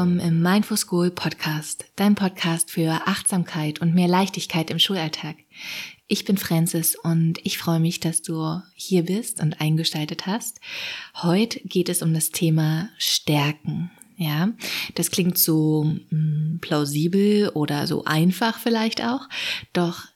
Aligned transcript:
willkommen 0.00 0.20
im 0.20 0.40
Mindful 0.40 0.78
School 0.78 1.10
Podcast, 1.10 1.84
dein 1.96 2.14
Podcast 2.14 2.70
für 2.70 3.02
Achtsamkeit 3.06 3.82
und 3.82 3.94
mehr 3.94 4.08
Leichtigkeit 4.08 4.70
im 4.70 4.78
Schulalltag. 4.78 5.36
Ich 6.06 6.24
bin 6.24 6.38
Francis 6.38 6.96
und 6.96 7.34
ich 7.44 7.58
freue 7.58 7.80
mich, 7.80 8.00
dass 8.00 8.22
du 8.22 8.62
hier 8.74 9.02
bist 9.02 9.42
und 9.42 9.60
eingeschaltet 9.60 10.26
hast. 10.26 10.58
Heute 11.16 11.60
geht 11.64 11.90
es 11.90 12.00
um 12.00 12.14
das 12.14 12.30
Thema 12.30 12.88
Stärken. 12.96 13.90
Ja, 14.16 14.48
das 14.94 15.10
klingt 15.10 15.36
so 15.36 15.84
mh, 15.84 16.00
hm, 16.08 16.58
plausibel 16.62 17.50
oder 17.50 17.86
so 17.86 18.06
einfach 18.06 18.58
vielleicht 18.58 19.04
auch. 19.04 19.28
Doch 19.74 20.06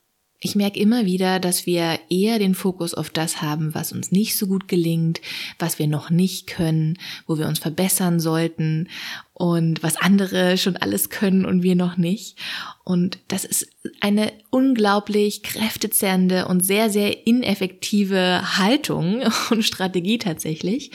ich 0.45 0.55
merke 0.55 0.79
immer 0.79 1.07
wieder, 1.07 1.41
dass 1.41 1.65
wir 1.65 1.99
eher 2.11 2.39
den 2.39 2.55
Fokus 2.55 2.93
auf 2.93 3.09
das 3.09 3.41
haben, 3.41 3.75
was 3.75 3.93
uns 3.93 4.13
nicht 4.13 4.37
so 4.37 4.47
gut 4.47 4.69
gelingt, 4.69 5.23
was 5.59 5.79
wir 5.79 5.87
noch 5.87 6.11
nicht 6.11 6.47
können, 6.47 6.99
wo 7.27 7.39
wir 7.39 7.49
uns 7.49 7.59
verbessern 7.59 8.21
sollten 8.21 8.91
und 9.33 9.83
was 9.83 9.97
andere 9.97 10.59
schon 10.59 10.77
alles 10.77 11.09
können 11.09 11.47
und 11.47 11.63
wir 11.63 11.77
noch 11.77 11.97
nicht. 11.97 12.37
Und 12.85 13.21
das 13.29 13.47
ist 13.47 13.69
eine 14.01 14.35
unglaublich 14.51 15.43
kräftezerrende 15.43 16.47
und 16.47 16.63
sehr, 16.63 16.91
sehr 16.91 17.27
ineffektive 17.27 18.59
Haltung 18.59 19.23
und 19.51 19.65
Strategie 19.65 20.19
tatsächlich. 20.19 20.91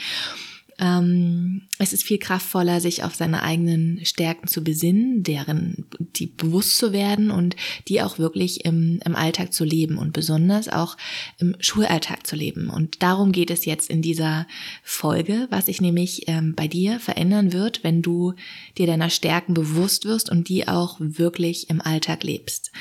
Ähm, 0.80 1.64
es 1.78 1.94
ist 1.94 2.04
viel 2.04 2.18
kraftvoller, 2.18 2.82
sich 2.82 3.04
auf 3.04 3.16
seine 3.16 3.44
eigenen 3.44 4.04
Stärken 4.06 4.48
zu 4.48 4.64
besinnen, 4.64 5.24
deren 5.24 5.86
die 6.00 6.28
bewusst 6.28 6.78
zu 6.78 6.94
werden 6.94 7.32
und 7.32 7.56
die 7.88 8.02
auch 8.02 8.18
wirklich 8.18 8.66
im, 8.66 9.00
im 9.06 9.16
Alltag 9.16 9.54
zu 9.54 9.66
leben 9.66 9.98
und 9.98 10.14
besonders 10.14 10.70
auch 10.70 10.98
im 11.38 11.56
Schulalltag 11.60 12.26
zu 12.26 12.36
leben. 12.36 12.70
Und 12.70 13.04
darum 13.04 13.32
geht 13.32 13.52
es 13.52 13.66
jetzt 13.66 13.90
in 13.90 14.02
dieser 14.02 14.48
Folge, 14.84 15.48
was 15.50 15.66
sich 15.66 15.82
nämlich 15.82 16.28
ähm, 16.28 16.56
bei 16.56 16.68
dir 16.68 17.00
verändern 17.00 17.52
wird, 17.52 17.84
wenn 17.84 18.02
du 18.02 18.34
dir 18.78 18.88
deiner 18.88 19.10
Stärken 19.10 19.54
bewusst 19.54 20.06
wirst 20.06 20.30
und 20.30 20.50
die 20.50 20.68
auch 20.68 20.98
wirklich 21.00 21.70
im 21.70 21.82
Alltag 21.82 22.24
lebst. 22.24 22.72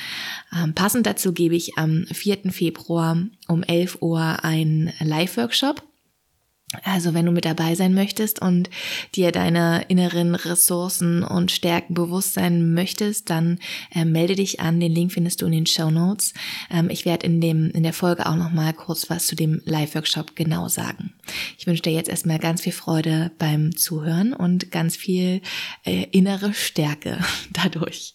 Ähm, 0.55 0.73
passend 0.73 1.05
dazu 1.05 1.33
gebe 1.33 1.55
ich 1.55 1.77
am 1.77 2.05
4. 2.05 2.51
Februar 2.51 3.17
um 3.47 3.63
11 3.63 3.97
Uhr 4.01 4.43
einen 4.43 4.93
Live-Workshop 4.99 5.88
also 6.83 7.15
wenn 7.15 7.25
du 7.25 7.31
mit 7.31 7.45
dabei 7.45 7.73
sein 7.73 7.95
möchtest 7.95 8.41
und 8.41 8.69
dir 9.15 9.31
deine 9.31 9.85
inneren 9.87 10.35
Ressourcen 10.35 11.23
und 11.23 11.51
Stärken 11.51 11.95
bewusst 11.95 12.35
sein 12.35 12.73
möchtest, 12.73 13.29
dann 13.29 13.59
äh, 13.93 14.05
melde 14.05 14.35
dich 14.35 14.59
an. 14.59 14.79
Den 14.79 14.91
Link 14.91 15.11
findest 15.11 15.41
du 15.41 15.47
in 15.47 15.51
den 15.51 15.65
Show 15.65 15.89
Notes. 15.89 16.33
Ähm, 16.69 16.89
ich 16.91 17.05
werde 17.05 17.25
in 17.25 17.41
dem 17.41 17.71
in 17.71 17.83
der 17.83 17.93
Folge 17.93 18.27
auch 18.27 18.35
noch 18.35 18.51
mal 18.51 18.73
kurz 18.73 19.09
was 19.09 19.25
zu 19.25 19.35
dem 19.35 19.61
Live-Workshop 19.65 20.35
genau 20.35 20.67
sagen. 20.67 21.13
Ich 21.57 21.65
wünsche 21.65 21.81
dir 21.81 21.93
jetzt 21.93 22.09
erstmal 22.09 22.37
ganz 22.37 22.61
viel 22.61 22.73
Freude 22.73 23.31
beim 23.39 23.75
Zuhören 23.75 24.33
und 24.33 24.71
ganz 24.71 24.95
viel 24.95 25.41
äh, 25.85 26.05
innere 26.11 26.53
Stärke 26.53 27.17
dadurch. 27.51 28.13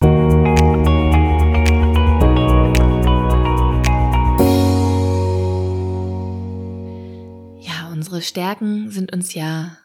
Unsere 8.05 8.21
Stärken 8.21 8.91
sind 8.91 9.15
uns 9.15 9.33
ja 9.33 9.79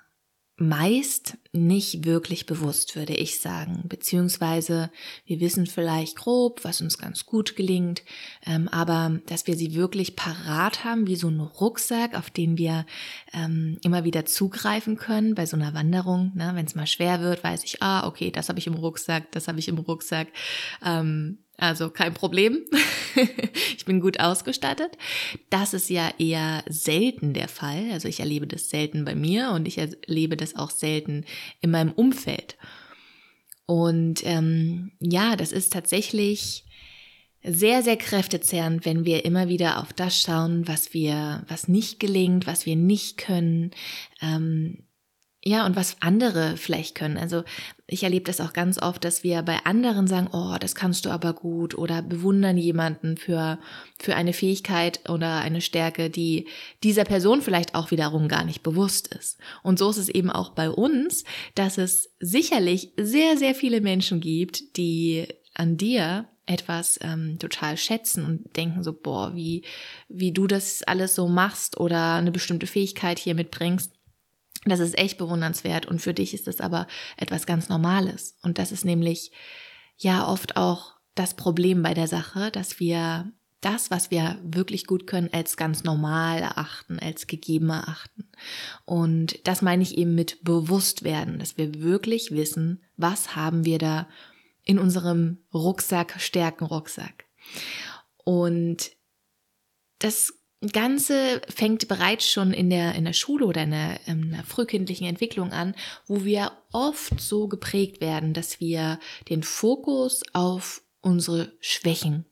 meist 0.57 1.37
nicht 1.51 2.05
wirklich 2.05 2.45
bewusst, 2.45 2.95
würde 2.95 3.13
ich 3.13 3.39
sagen. 3.39 3.83
Beziehungsweise 3.87 4.91
wir 5.25 5.39
wissen 5.39 5.65
vielleicht 5.65 6.15
grob, 6.15 6.63
was 6.63 6.79
uns 6.79 6.99
ganz 6.99 7.25
gut 7.25 7.55
gelingt, 7.55 8.03
ähm, 8.45 8.67
aber 8.67 9.19
dass 9.25 9.47
wir 9.47 9.55
sie 9.55 9.73
wirklich 9.73 10.15
parat 10.15 10.83
haben, 10.83 11.07
wie 11.07 11.15
so 11.15 11.27
ein 11.27 11.39
Rucksack, 11.39 12.15
auf 12.15 12.29
den 12.29 12.57
wir 12.57 12.85
ähm, 13.33 13.79
immer 13.83 14.03
wieder 14.03 14.25
zugreifen 14.25 14.97
können 14.97 15.33
bei 15.33 15.47
so 15.47 15.57
einer 15.57 15.73
Wanderung. 15.73 16.31
Ne? 16.35 16.51
Wenn 16.53 16.65
es 16.65 16.75
mal 16.75 16.87
schwer 16.87 17.21
wird, 17.21 17.43
weiß 17.43 17.63
ich, 17.63 17.81
ah, 17.81 18.05
okay, 18.05 18.29
das 18.29 18.49
habe 18.49 18.59
ich 18.59 18.67
im 18.67 18.75
Rucksack, 18.75 19.31
das 19.31 19.47
habe 19.47 19.57
ich 19.57 19.67
im 19.67 19.79
Rucksack. 19.79 20.27
Ähm, 20.85 21.39
also 21.59 21.89
kein 21.89 22.13
Problem. 22.13 22.63
ich 23.75 23.83
bin 23.83 23.99
gut 23.99 24.19
ausgestattet. 24.19 24.97
Das 25.49 25.73
ist 25.73 25.89
ja 25.89 26.09
eher 26.17 26.63
selten 26.69 27.33
der 27.33 27.49
Fall. 27.49 27.89
Also 27.91 28.07
ich 28.07 28.21
erlebe 28.21 28.47
das 28.47 28.69
selten 28.69 29.03
bei 29.03 29.13
mir 29.13 29.51
und 29.51 29.67
ich 29.67 29.77
erlebe 29.77 30.37
das 30.37 30.55
auch 30.55 30.71
selten 30.71 31.25
in 31.61 31.71
meinem 31.71 31.91
Umfeld. 31.91 32.57
Und 33.65 34.21
ähm, 34.25 34.91
ja, 34.99 35.35
das 35.35 35.51
ist 35.51 35.73
tatsächlich 35.73 36.65
sehr, 37.43 37.83
sehr 37.83 37.97
kräftezehrend, 37.97 38.85
wenn 38.85 39.05
wir 39.05 39.25
immer 39.25 39.47
wieder 39.47 39.79
auf 39.79 39.93
das 39.93 40.19
schauen, 40.19 40.67
was 40.67 40.93
wir, 40.93 41.45
was 41.47 41.67
nicht 41.67 41.99
gelingt, 41.99 42.47
was 42.47 42.65
wir 42.65 42.75
nicht 42.75 43.17
können. 43.17 43.71
Ähm, 44.21 44.83
ja, 45.43 45.65
und 45.65 45.77
was 45.77 45.95
andere 46.01 46.57
vielleicht 46.57 46.95
können. 46.95 47.17
Also 47.17 47.43
ich 47.87 48.03
erlebe 48.03 48.25
das 48.25 48.41
auch 48.41 48.51
ganz 48.51 48.81
oft, 48.81 49.05
dass 49.05 49.23
wir 49.23 49.41
bei 49.41 49.59
anderen 49.63 50.05
sagen, 50.05 50.27
oh, 50.33 50.57
das 50.59 50.75
kannst 50.75 51.05
du 51.05 51.09
aber 51.11 51.33
gut 51.33 51.77
oder 51.77 52.01
bewundern 52.01 52.57
jemanden 52.57 53.15
für, 53.15 53.57
für 53.97 54.15
eine 54.15 54.33
Fähigkeit 54.33 55.09
oder 55.09 55.37
eine 55.37 55.61
Stärke, 55.61 56.09
die 56.09 56.47
dieser 56.83 57.05
Person 57.05 57.41
vielleicht 57.41 57.73
auch 57.73 57.89
wiederum 57.89 58.27
gar 58.27 58.43
nicht 58.43 58.63
bewusst 58.63 59.07
ist. 59.15 59.39
Und 59.63 59.79
so 59.79 59.89
ist 59.89 59.97
es 59.97 60.09
eben 60.09 60.29
auch 60.29 60.49
bei 60.49 60.69
uns, 60.69 61.23
dass 61.55 61.77
es 61.77 62.09
sicherlich 62.19 62.91
sehr, 62.97 63.37
sehr 63.37 63.55
viele 63.55 63.79
Menschen 63.79 64.19
gibt, 64.19 64.75
die 64.75 65.25
an 65.53 65.77
dir 65.77 66.27
etwas 66.47 66.99
ähm, 67.01 67.37
total 67.39 67.77
schätzen 67.77 68.25
und 68.25 68.57
denken 68.57 68.83
so, 68.83 68.91
boah, 68.91 69.35
wie, 69.35 69.63
wie 70.09 70.31
du 70.31 70.47
das 70.47 70.83
alles 70.83 71.15
so 71.15 71.27
machst 71.27 71.79
oder 71.79 72.15
eine 72.15 72.31
bestimmte 72.31 72.67
Fähigkeit 72.67 73.19
hier 73.19 73.35
mitbringst 73.35 73.93
das 74.65 74.79
ist 74.79 74.97
echt 74.97 75.17
bewundernswert 75.17 75.85
und 75.85 76.01
für 76.01 76.13
dich 76.13 76.33
ist 76.33 76.47
das 76.47 76.59
aber 76.59 76.87
etwas 77.17 77.45
ganz 77.45 77.69
Normales. 77.69 78.37
Und 78.41 78.57
das 78.57 78.71
ist 78.71 78.85
nämlich 78.85 79.31
ja 79.97 80.27
oft 80.27 80.57
auch 80.57 80.95
das 81.15 81.33
Problem 81.33 81.81
bei 81.81 81.93
der 81.93 82.07
Sache, 82.07 82.51
dass 82.51 82.79
wir 82.79 83.31
das, 83.61 83.91
was 83.91 84.09
wir 84.09 84.39
wirklich 84.41 84.85
gut 84.85 85.05
können, 85.05 85.29
als 85.33 85.57
ganz 85.57 85.83
normal 85.83 86.39
erachten, 86.39 86.97
als 86.99 87.27
gegeben 87.27 87.69
erachten. 87.69 88.29
Und 88.85 89.45
das 89.47 89.61
meine 89.61 89.83
ich 89.83 89.97
eben 89.97 90.15
mit 90.15 90.43
bewusst 90.43 91.03
werden, 91.03 91.39
dass 91.39 91.57
wir 91.57 91.81
wirklich 91.81 92.31
wissen, 92.31 92.83
was 92.95 93.35
haben 93.35 93.65
wir 93.65 93.77
da 93.77 94.07
in 94.63 94.79
unserem 94.79 95.39
Rucksack, 95.53 96.15
Stärkenrucksack. 96.19 97.25
Und 98.23 98.91
das 99.99 100.38
Ganze 100.73 101.41
fängt 101.47 101.87
bereits 101.87 102.29
schon 102.29 102.51
in 102.51 102.69
der, 102.69 102.95
in 102.95 103.05
der 103.05 103.13
Schule 103.13 103.45
oder 103.45 103.63
in 103.63 103.71
der, 103.71 103.99
in 104.07 104.31
der 104.31 104.43
frühkindlichen 104.43 105.07
Entwicklung 105.07 105.53
an, 105.53 105.73
wo 106.05 106.25
wir 106.25 106.51
oft 106.73 107.21
so 107.21 107.47
geprägt 107.47 108.01
werden, 108.01 108.33
dass 108.33 108.59
wir 108.59 108.99
den 109.29 109.43
Fokus 109.43 110.21
auf 110.33 110.81
unsere 111.01 111.53
Schwächen 111.61 112.25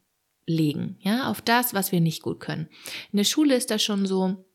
legen, 0.45 0.97
ja, 1.01 1.29
auf 1.29 1.41
das, 1.41 1.73
was 1.73 1.91
wir 1.91 2.01
nicht 2.01 2.21
gut 2.21 2.39
können. 2.39 2.69
In 3.11 3.17
der 3.17 3.23
Schule 3.23 3.55
ist 3.55 3.71
das 3.71 3.83
schon 3.83 4.05
so, 4.05 4.45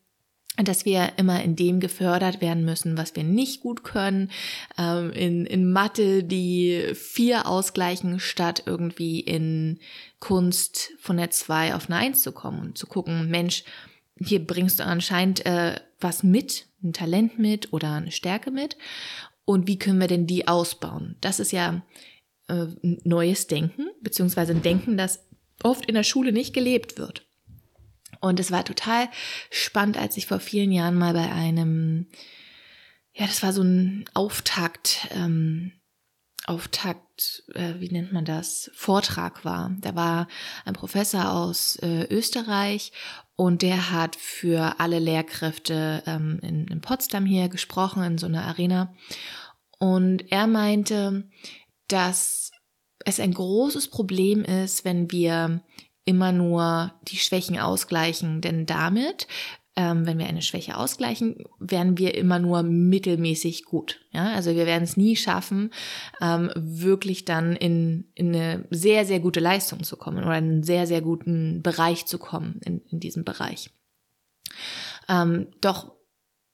dass 0.57 0.85
wir 0.85 1.13
immer 1.17 1.41
in 1.43 1.55
dem 1.55 1.79
gefördert 1.79 2.39
werden 2.39 2.63
müssen, 2.63 2.97
was 2.97 3.15
wir 3.15 3.23
nicht 3.23 3.61
gut 3.61 3.83
können. 3.83 4.29
Ähm, 4.77 5.11
in, 5.11 5.45
in 5.45 5.71
Mathe 5.71 6.23
die 6.23 6.93
vier 6.93 7.47
ausgleichen, 7.47 8.19
statt 8.19 8.63
irgendwie 8.65 9.19
in 9.19 9.79
Kunst 10.19 10.91
von 10.99 11.17
der 11.17 11.31
zwei 11.31 11.73
auf 11.73 11.89
eine 11.89 11.97
eins 11.97 12.21
zu 12.21 12.31
kommen 12.31 12.59
und 12.59 12.77
zu 12.77 12.85
gucken, 12.85 13.29
Mensch, 13.29 13.63
hier 14.19 14.45
bringst 14.45 14.79
du 14.79 14.85
anscheinend 14.85 15.45
äh, 15.45 15.79
was 15.99 16.21
mit, 16.21 16.67
ein 16.83 16.93
Talent 16.93 17.39
mit 17.39 17.73
oder 17.73 17.93
eine 17.93 18.11
Stärke 18.11 18.51
mit. 18.51 18.77
Und 19.45 19.67
wie 19.67 19.79
können 19.79 19.99
wir 19.99 20.07
denn 20.07 20.27
die 20.27 20.47
ausbauen? 20.47 21.17
Das 21.19 21.39
ist 21.39 21.51
ja 21.51 21.81
äh, 22.47 22.67
neues 22.81 23.47
Denken, 23.47 23.87
beziehungsweise 24.01 24.53
ein 24.53 24.61
Denken, 24.61 24.97
das 24.97 25.25
oft 25.63 25.85
in 25.87 25.95
der 25.95 26.03
Schule 26.03 26.31
nicht 26.31 26.53
gelebt 26.53 26.97
wird. 26.97 27.25
Und 28.23 28.39
es 28.39 28.51
war 28.51 28.63
total 28.63 29.09
spannend, 29.51 29.97
als 29.97 30.15
ich 30.15 30.27
vor 30.27 30.39
vielen 30.39 30.71
Jahren 30.71 30.95
mal 30.95 31.13
bei 31.13 31.29
einem, 31.29 32.07
ja, 33.11 33.25
das 33.25 33.43
war 33.43 33.51
so 33.51 33.61
ein 33.63 34.05
Auftakt, 34.13 35.09
ähm, 35.11 35.73
Auftakt, 36.45 37.43
äh, 37.53 37.73
wie 37.79 37.91
nennt 37.91 38.13
man 38.13 38.23
das, 38.23 38.71
Vortrag 38.75 39.43
war. 39.43 39.75
Da 39.81 39.95
war 39.95 40.29
ein 40.63 40.73
Professor 40.73 41.33
aus 41.33 41.75
äh, 41.81 42.07
Österreich 42.09 42.93
und 43.35 43.61
der 43.61 43.91
hat 43.91 44.15
für 44.15 44.79
alle 44.79 44.99
Lehrkräfte 44.99 46.03
ähm, 46.05 46.39
in, 46.41 46.67
in 46.67 46.79
Potsdam 46.79 47.25
hier 47.25 47.49
gesprochen, 47.49 48.03
in 48.03 48.17
so 48.17 48.27
einer 48.27 48.45
Arena. 48.45 48.93
Und 49.79 50.31
er 50.31 50.47
meinte, 50.47 51.29
dass 51.89 52.51
es 53.03 53.19
ein 53.19 53.33
großes 53.33 53.89
Problem 53.89 54.45
ist, 54.45 54.85
wenn 54.85 55.11
wir 55.11 55.61
immer 56.05 56.31
nur 56.31 56.93
die 57.03 57.17
Schwächen 57.17 57.59
ausgleichen, 57.59 58.41
denn 58.41 58.65
damit, 58.65 59.27
ähm, 59.75 60.05
wenn 60.05 60.19
wir 60.19 60.27
eine 60.27 60.41
Schwäche 60.41 60.77
ausgleichen, 60.77 61.43
werden 61.59 61.97
wir 61.97 62.15
immer 62.15 62.39
nur 62.39 62.61
mittelmäßig 62.63 63.65
gut. 63.65 64.01
Ja, 64.11 64.33
also 64.33 64.53
wir 64.55 64.65
werden 64.65 64.83
es 64.83 64.97
nie 64.97 65.15
schaffen, 65.15 65.71
ähm, 66.21 66.51
wirklich 66.55 67.25
dann 67.25 67.55
in, 67.55 68.05
in 68.13 68.35
eine 68.35 68.65
sehr, 68.69 69.05
sehr 69.05 69.19
gute 69.19 69.39
Leistung 69.39 69.83
zu 69.83 69.97
kommen 69.97 70.19
oder 70.19 70.37
in 70.37 70.45
einen 70.45 70.63
sehr, 70.63 70.85
sehr 70.87 71.01
guten 71.01 71.61
Bereich 71.63 72.05
zu 72.05 72.19
kommen 72.19 72.59
in, 72.65 72.81
in 72.89 72.99
diesem 72.99 73.23
Bereich. 73.23 73.71
Ähm, 75.09 75.47
doch 75.61 75.93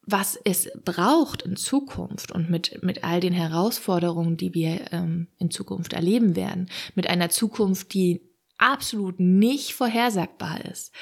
was 0.06 0.38
es 0.44 0.70
braucht 0.84 1.42
in 1.42 1.56
Zukunft 1.56 2.32
und 2.32 2.50
mit, 2.50 2.82
mit 2.82 3.04
all 3.04 3.20
den 3.20 3.32
Herausforderungen, 3.32 4.36
die 4.36 4.54
wir 4.54 4.92
ähm, 4.92 5.28
in 5.38 5.50
Zukunft 5.50 5.92
erleben 5.92 6.36
werden, 6.36 6.68
mit 6.94 7.08
einer 7.08 7.28
Zukunft, 7.28 7.94
die 7.94 8.20
absolut 8.60 9.18
nicht 9.18 9.72
vorhersagbar 9.72 10.64
ist. 10.64 10.92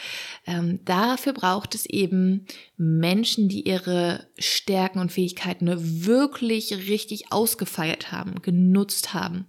Ähm, 0.47 0.81
dafür 0.85 1.33
braucht 1.33 1.75
es 1.75 1.87
eben 1.87 2.47
Menschen, 2.77 3.49
die 3.49 3.69
ihre 3.69 4.29
Stärken 4.39 5.01
und 5.01 5.13
Fähigkeiten 5.13 5.69
wirklich 6.05 6.73
richtig 6.73 7.33
ausgefeiert 7.33 8.13
haben, 8.13 8.41
genutzt 8.43 9.13
haben. 9.13 9.47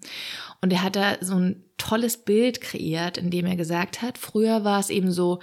Und 0.61 0.73
er 0.73 0.83
hat 0.83 0.95
da 0.95 1.17
so 1.21 1.35
ein 1.35 1.63
tolles 1.77 2.17
Bild 2.23 2.61
kreiert, 2.61 3.17
in 3.17 3.29
dem 3.29 3.45
er 3.45 3.56
gesagt 3.56 4.01
hat, 4.01 4.17
früher 4.17 4.63
war 4.63 4.79
es 4.79 4.89
eben 4.89 5.11
so, 5.11 5.39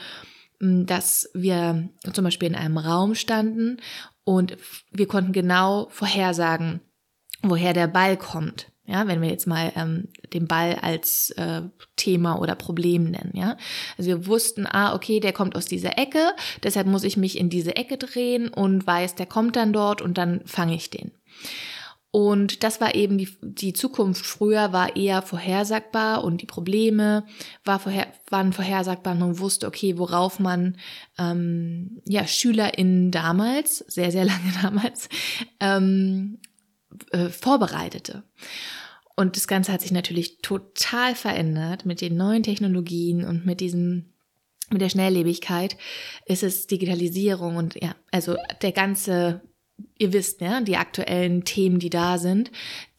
dass 0.60 1.30
wir 1.34 1.88
zum 2.12 2.24
Beispiel 2.24 2.48
in 2.48 2.54
einem 2.54 2.78
Raum 2.78 3.14
standen 3.14 3.78
und 4.24 4.56
wir 4.90 5.06
konnten 5.06 5.32
genau 5.32 5.88
vorhersagen, 5.90 6.80
woher 7.42 7.72
der 7.72 7.86
Ball 7.86 8.16
kommt. 8.16 8.72
Ja, 8.86 9.08
wenn 9.08 9.20
wir 9.20 9.28
jetzt 9.28 9.46
mal 9.46 9.72
ähm, 9.74 10.08
den 10.32 10.46
Ball 10.46 10.76
als 10.80 11.30
äh, 11.30 11.62
Thema 11.96 12.38
oder 12.38 12.54
Problem 12.54 13.04
nennen, 13.10 13.32
ja. 13.34 13.56
Also 13.98 14.08
wir 14.08 14.26
wussten, 14.26 14.66
ah, 14.66 14.94
okay, 14.94 15.18
der 15.18 15.32
kommt 15.32 15.56
aus 15.56 15.66
dieser 15.66 15.98
Ecke, 15.98 16.32
deshalb 16.62 16.86
muss 16.86 17.02
ich 17.02 17.16
mich 17.16 17.38
in 17.38 17.50
diese 17.50 17.74
Ecke 17.74 17.96
drehen 17.96 18.48
und 18.48 18.86
weiß, 18.86 19.16
der 19.16 19.26
kommt 19.26 19.56
dann 19.56 19.72
dort 19.72 20.02
und 20.02 20.18
dann 20.18 20.40
fange 20.46 20.76
ich 20.76 20.90
den. 20.90 21.10
Und 22.16 22.62
das 22.62 22.80
war 22.80 22.94
eben 22.94 23.18
die, 23.18 23.28
die 23.42 23.74
Zukunft 23.74 24.24
früher 24.24 24.72
war 24.72 24.96
eher 24.96 25.20
vorhersagbar 25.20 26.24
und 26.24 26.40
die 26.40 26.46
Probleme 26.46 27.26
war 27.62 27.78
vorher, 27.78 28.06
waren 28.30 28.54
vorhersagbar 28.54 29.14
man 29.14 29.38
wusste, 29.38 29.66
okay, 29.66 29.98
worauf 29.98 30.40
man 30.40 30.78
ähm, 31.18 32.00
ja 32.06 32.26
SchülerInnen 32.26 33.10
damals, 33.10 33.84
sehr, 33.88 34.12
sehr 34.12 34.24
lange 34.24 34.50
damals, 34.62 35.10
ähm, 35.60 36.38
äh, 37.10 37.28
vorbereitete. 37.28 38.22
Und 39.16 39.36
das 39.36 39.48
Ganze 39.48 39.72
hat 39.72 39.80
sich 39.80 39.92
natürlich 39.92 40.38
total 40.42 41.14
verändert 41.14 41.86
mit 41.86 42.00
den 42.00 42.16
neuen 42.16 42.42
Technologien 42.42 43.24
und 43.24 43.46
mit 43.46 43.60
diesem 43.60 44.12
mit 44.70 44.82
der 44.82 44.88
Schnelllebigkeit 44.88 45.76
ist 46.26 46.42
es 46.42 46.66
Digitalisierung 46.66 47.56
und 47.56 47.80
ja, 47.80 47.94
also 48.10 48.36
der 48.62 48.72
ganze, 48.72 49.40
ihr 49.96 50.12
wisst, 50.12 50.40
ja, 50.40 50.60
die 50.60 50.76
aktuellen 50.76 51.44
Themen, 51.44 51.78
die 51.78 51.90
da 51.90 52.18
sind, 52.18 52.50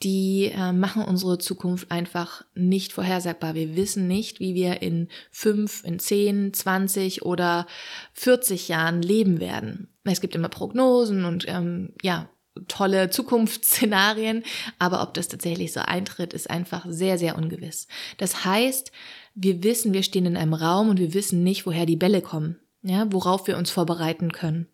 die 0.01 0.51
äh, 0.55 0.71
machen 0.71 1.03
unsere 1.03 1.39
Zukunft 1.39 1.91
einfach 1.91 2.45
nicht 2.55 2.93
vorhersagbar. 2.93 3.53
Wir 3.53 3.75
wissen 3.75 4.07
nicht, 4.07 4.39
wie 4.39 4.55
wir 4.55 4.81
in 4.81 5.09
fünf, 5.29 5.83
in 5.83 5.99
zehn, 5.99 6.53
zwanzig 6.53 7.23
oder 7.23 7.67
40 8.13 8.69
Jahren 8.69 9.01
leben 9.01 9.41
werden. 9.41 9.89
Es 10.05 10.21
gibt 10.21 10.35
immer 10.35 10.49
Prognosen 10.49 11.25
und 11.25 11.49
ähm, 11.49 11.93
ja, 12.01 12.29
tolle 12.67 13.09
Zukunftsszenarien, 13.09 14.43
aber 14.79 15.01
ob 15.01 15.13
das 15.13 15.27
tatsächlich 15.27 15.73
so 15.73 15.79
eintritt, 15.81 16.33
ist 16.33 16.49
einfach 16.49 16.85
sehr, 16.87 17.17
sehr 17.17 17.37
ungewiss. 17.37 17.87
Das 18.17 18.45
heißt, 18.45 18.91
wir 19.35 19.63
wissen, 19.63 19.93
wir 19.93 20.03
stehen 20.03 20.25
in 20.25 20.37
einem 20.37 20.53
Raum 20.53 20.89
und 20.89 20.99
wir 20.99 21.13
wissen 21.13 21.43
nicht, 21.43 21.65
woher 21.65 21.85
die 21.85 21.95
Bälle 21.95 22.21
kommen, 22.21 22.57
ja, 22.81 23.05
worauf 23.11 23.47
wir 23.47 23.57
uns 23.57 23.69
vorbereiten 23.69 24.31
können. 24.31 24.67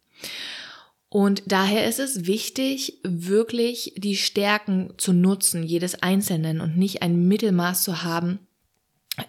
Und 1.10 1.44
daher 1.46 1.88
ist 1.88 2.00
es 2.00 2.26
wichtig, 2.26 3.00
wirklich 3.04 3.94
die 3.98 4.16
Stärken 4.16 4.94
zu 4.98 5.14
nutzen, 5.14 5.62
jedes 5.62 6.02
Einzelnen 6.02 6.60
und 6.60 6.76
nicht 6.76 7.04
ein 7.04 7.28
Mittelmaß 7.28 7.84
zu 7.84 8.02
haben, 8.02 8.40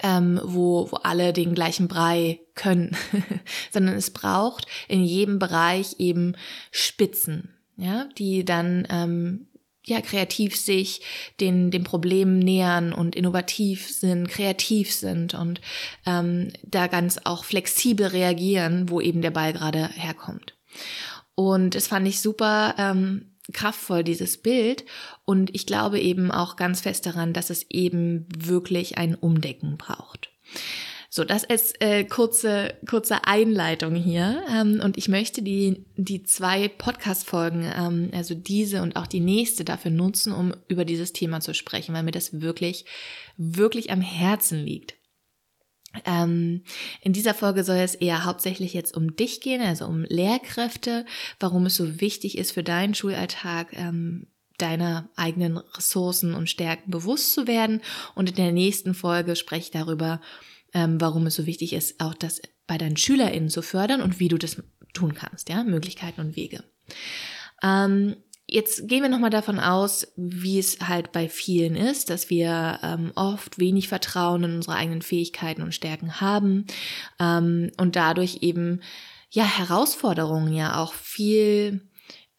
ähm, 0.03 0.41
wo, 0.43 0.91
wo 0.91 0.97
alle 0.97 1.33
den 1.33 1.55
gleichen 1.55 1.89
Brei 1.89 2.41
können, 2.55 2.97
sondern 3.71 3.97
es 3.97 4.11
braucht 4.11 4.67
in 4.89 5.05
jedem 5.05 5.39
Bereich 5.39 5.97
eben 5.99 6.37
Spitzen, 6.71 7.54
ja, 7.77 8.09
die 8.19 8.45
dann 8.45 8.87
ähm, 8.91 9.47
ja 9.85 10.01
kreativ 10.01 10.57
sich 10.57 11.03
den 11.41 11.71
den 11.71 11.85
Problemen 11.85 12.39
nähern 12.39 12.93
und 12.93 13.15
innovativ 13.15 13.91
sind, 13.91 14.29
kreativ 14.29 14.93
sind 14.93 15.35
und 15.35 15.61
ähm, 16.07 16.53
da 16.63 16.87
ganz 16.87 17.21
auch 17.25 17.45
flexibel 17.45 18.07
reagieren, 18.07 18.89
wo 18.89 19.01
eben 19.01 19.23
der 19.23 19.31
Ball 19.31 19.53
gerade 19.53 19.89
herkommt. 19.89 20.57
Und 21.35 21.75
es 21.75 21.89
fand 21.89 22.07
ich 22.07 22.21
super 22.21 22.75
ähm, 22.79 23.35
kraftvoll, 23.53 24.05
dieses 24.05 24.39
Bild. 24.39 24.85
Und 25.25 25.55
ich 25.55 25.67
glaube 25.67 26.01
eben 26.01 26.31
auch 26.31 26.57
ganz 26.57 26.81
fest 26.81 27.07
daran, 27.07 27.33
dass 27.33 27.51
es 27.51 27.67
eben 27.71 28.27
wirklich 28.37 28.99
ein 28.99 29.15
Umdecken 29.15 29.77
braucht. 29.77 30.31
So, 31.17 31.23
das 31.23 31.45
als 31.45 31.75
äh, 31.79 32.03
kurze, 32.03 32.75
kurze 32.91 33.25
Einleitung 33.25 33.95
hier. 33.95 34.43
Ähm, 34.51 34.81
und 34.83 34.99
ich 34.99 35.07
möchte 35.07 35.43
die, 35.43 35.87
die 35.97 36.25
zwei 36.25 36.67
Podcast-Folgen, 36.67 37.73
ähm, 37.73 38.11
also 38.13 38.35
diese 38.35 38.83
und 38.83 38.97
auch 38.97 39.07
die 39.07 39.21
nächste, 39.21 39.65
dafür 39.65 39.93
nutzen, 39.93 40.33
um 40.33 40.57
über 40.67 40.85
dieses 40.85 41.13
Thema 41.13 41.39
zu 41.39 41.55
sprechen, 41.55 41.95
weil 41.95 42.03
mir 42.03 42.11
das 42.11 42.41
wirklich, 42.41 42.87
wirklich 43.37 43.93
am 43.93 44.01
Herzen 44.01 44.65
liegt. 44.65 44.97
Ähm, 46.05 46.65
in 47.01 47.13
dieser 47.13 47.35
Folge 47.35 47.63
soll 47.63 47.77
es 47.77 47.95
eher 47.95 48.25
hauptsächlich 48.25 48.75
jetzt 48.75 48.97
um 48.97 49.15
dich 49.15 49.41
gehen, 49.41 49.63
also 49.63 49.87
um 49.87 50.03
Lehrkräfte, 50.09 51.07
warum 51.39 51.67
es 51.67 51.77
so 51.77 52.01
wichtig 52.01 52.37
ist 52.39 52.51
für 52.51 52.65
deinen 52.65 52.97
Schulalltag, 52.97 53.69
ähm, 53.75 54.27
deiner 54.59 55.09
eigenen 55.15 55.59
Ressourcen 55.59 56.35
und 56.35 56.51
Stärken 56.51 56.91
bewusst 56.91 57.35
zu 57.35 57.47
werden. 57.47 57.83
Und 58.17 58.31
in 58.31 58.35
der 58.35 58.51
nächsten 58.51 58.95
Folge 58.95 59.37
spreche 59.37 59.67
ich 59.67 59.71
darüber, 59.71 60.21
ähm, 60.75 61.01
warum 61.01 61.27
es 61.27 61.37
so 61.37 61.47
wichtig 61.47 61.73
ist, 61.73 62.01
auch 62.01 62.15
das 62.15 62.43
bei 62.67 62.79
deinen 62.79 62.97
SchülerInnen 62.97 63.49
zu 63.49 63.63
fördern 63.63 64.03
und 64.03 64.21
wie 64.21 64.29
du 64.29 64.39
das 64.39 64.63
tun 64.93 65.15
kannst, 65.15 65.49
ja, 65.49 65.65
Möglichkeiten 65.65 66.21
und 66.21 66.37
Wege. 66.37 66.65
Ähm, 67.63 68.17
Jetzt 68.47 68.89
gehen 68.89 69.03
wir 69.03 69.09
nochmal 69.09 69.31
davon 69.31 69.59
aus, 69.59 70.13
wie 70.17 70.59
es 70.59 70.79
halt 70.81 71.13
bei 71.13 71.31
vielen 71.31 71.77
ist, 71.77 72.11
dass 72.11 72.29
wir 72.29 72.79
ähm, 72.83 73.11
oft 73.15 73.59
wenig 73.59 73.89
Vertrauen 73.89 74.45
in 74.45 74.55
unsere 74.57 74.77
eigenen 74.77 75.01
Fähigkeiten 75.01 75.63
und 75.63 75.75
Stärken 75.75 76.21
haben 76.21 76.67
ähm, 77.19 77.71
und 77.79 77.97
dadurch 77.97 78.43
eben 78.43 78.83
ja 79.31 79.45
Herausforderungen 79.45 80.53
ja 80.53 80.79
auch 80.79 80.93
viel 80.93 81.89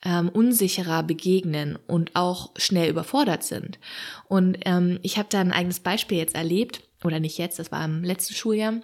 ähm, 0.04 0.30
unsicherer 0.30 1.02
begegnen 1.02 1.76
und 1.88 2.16
auch 2.16 2.52
schnell 2.56 2.90
überfordert 2.90 3.44
sind. 3.44 3.80
Und 4.28 4.60
ähm, 4.66 5.00
ich 5.02 5.18
habe 5.18 5.28
da 5.32 5.42
ein 5.42 5.52
eigenes 5.52 5.80
Beispiel 5.80 6.20
jetzt 6.20 6.36
erlebt 6.36 6.85
oder 7.04 7.20
nicht 7.20 7.38
jetzt, 7.38 7.60
das 7.60 7.72
war 7.72 7.84
im 7.84 8.04
letzten 8.04 8.34
Schuljahr. 8.34 8.82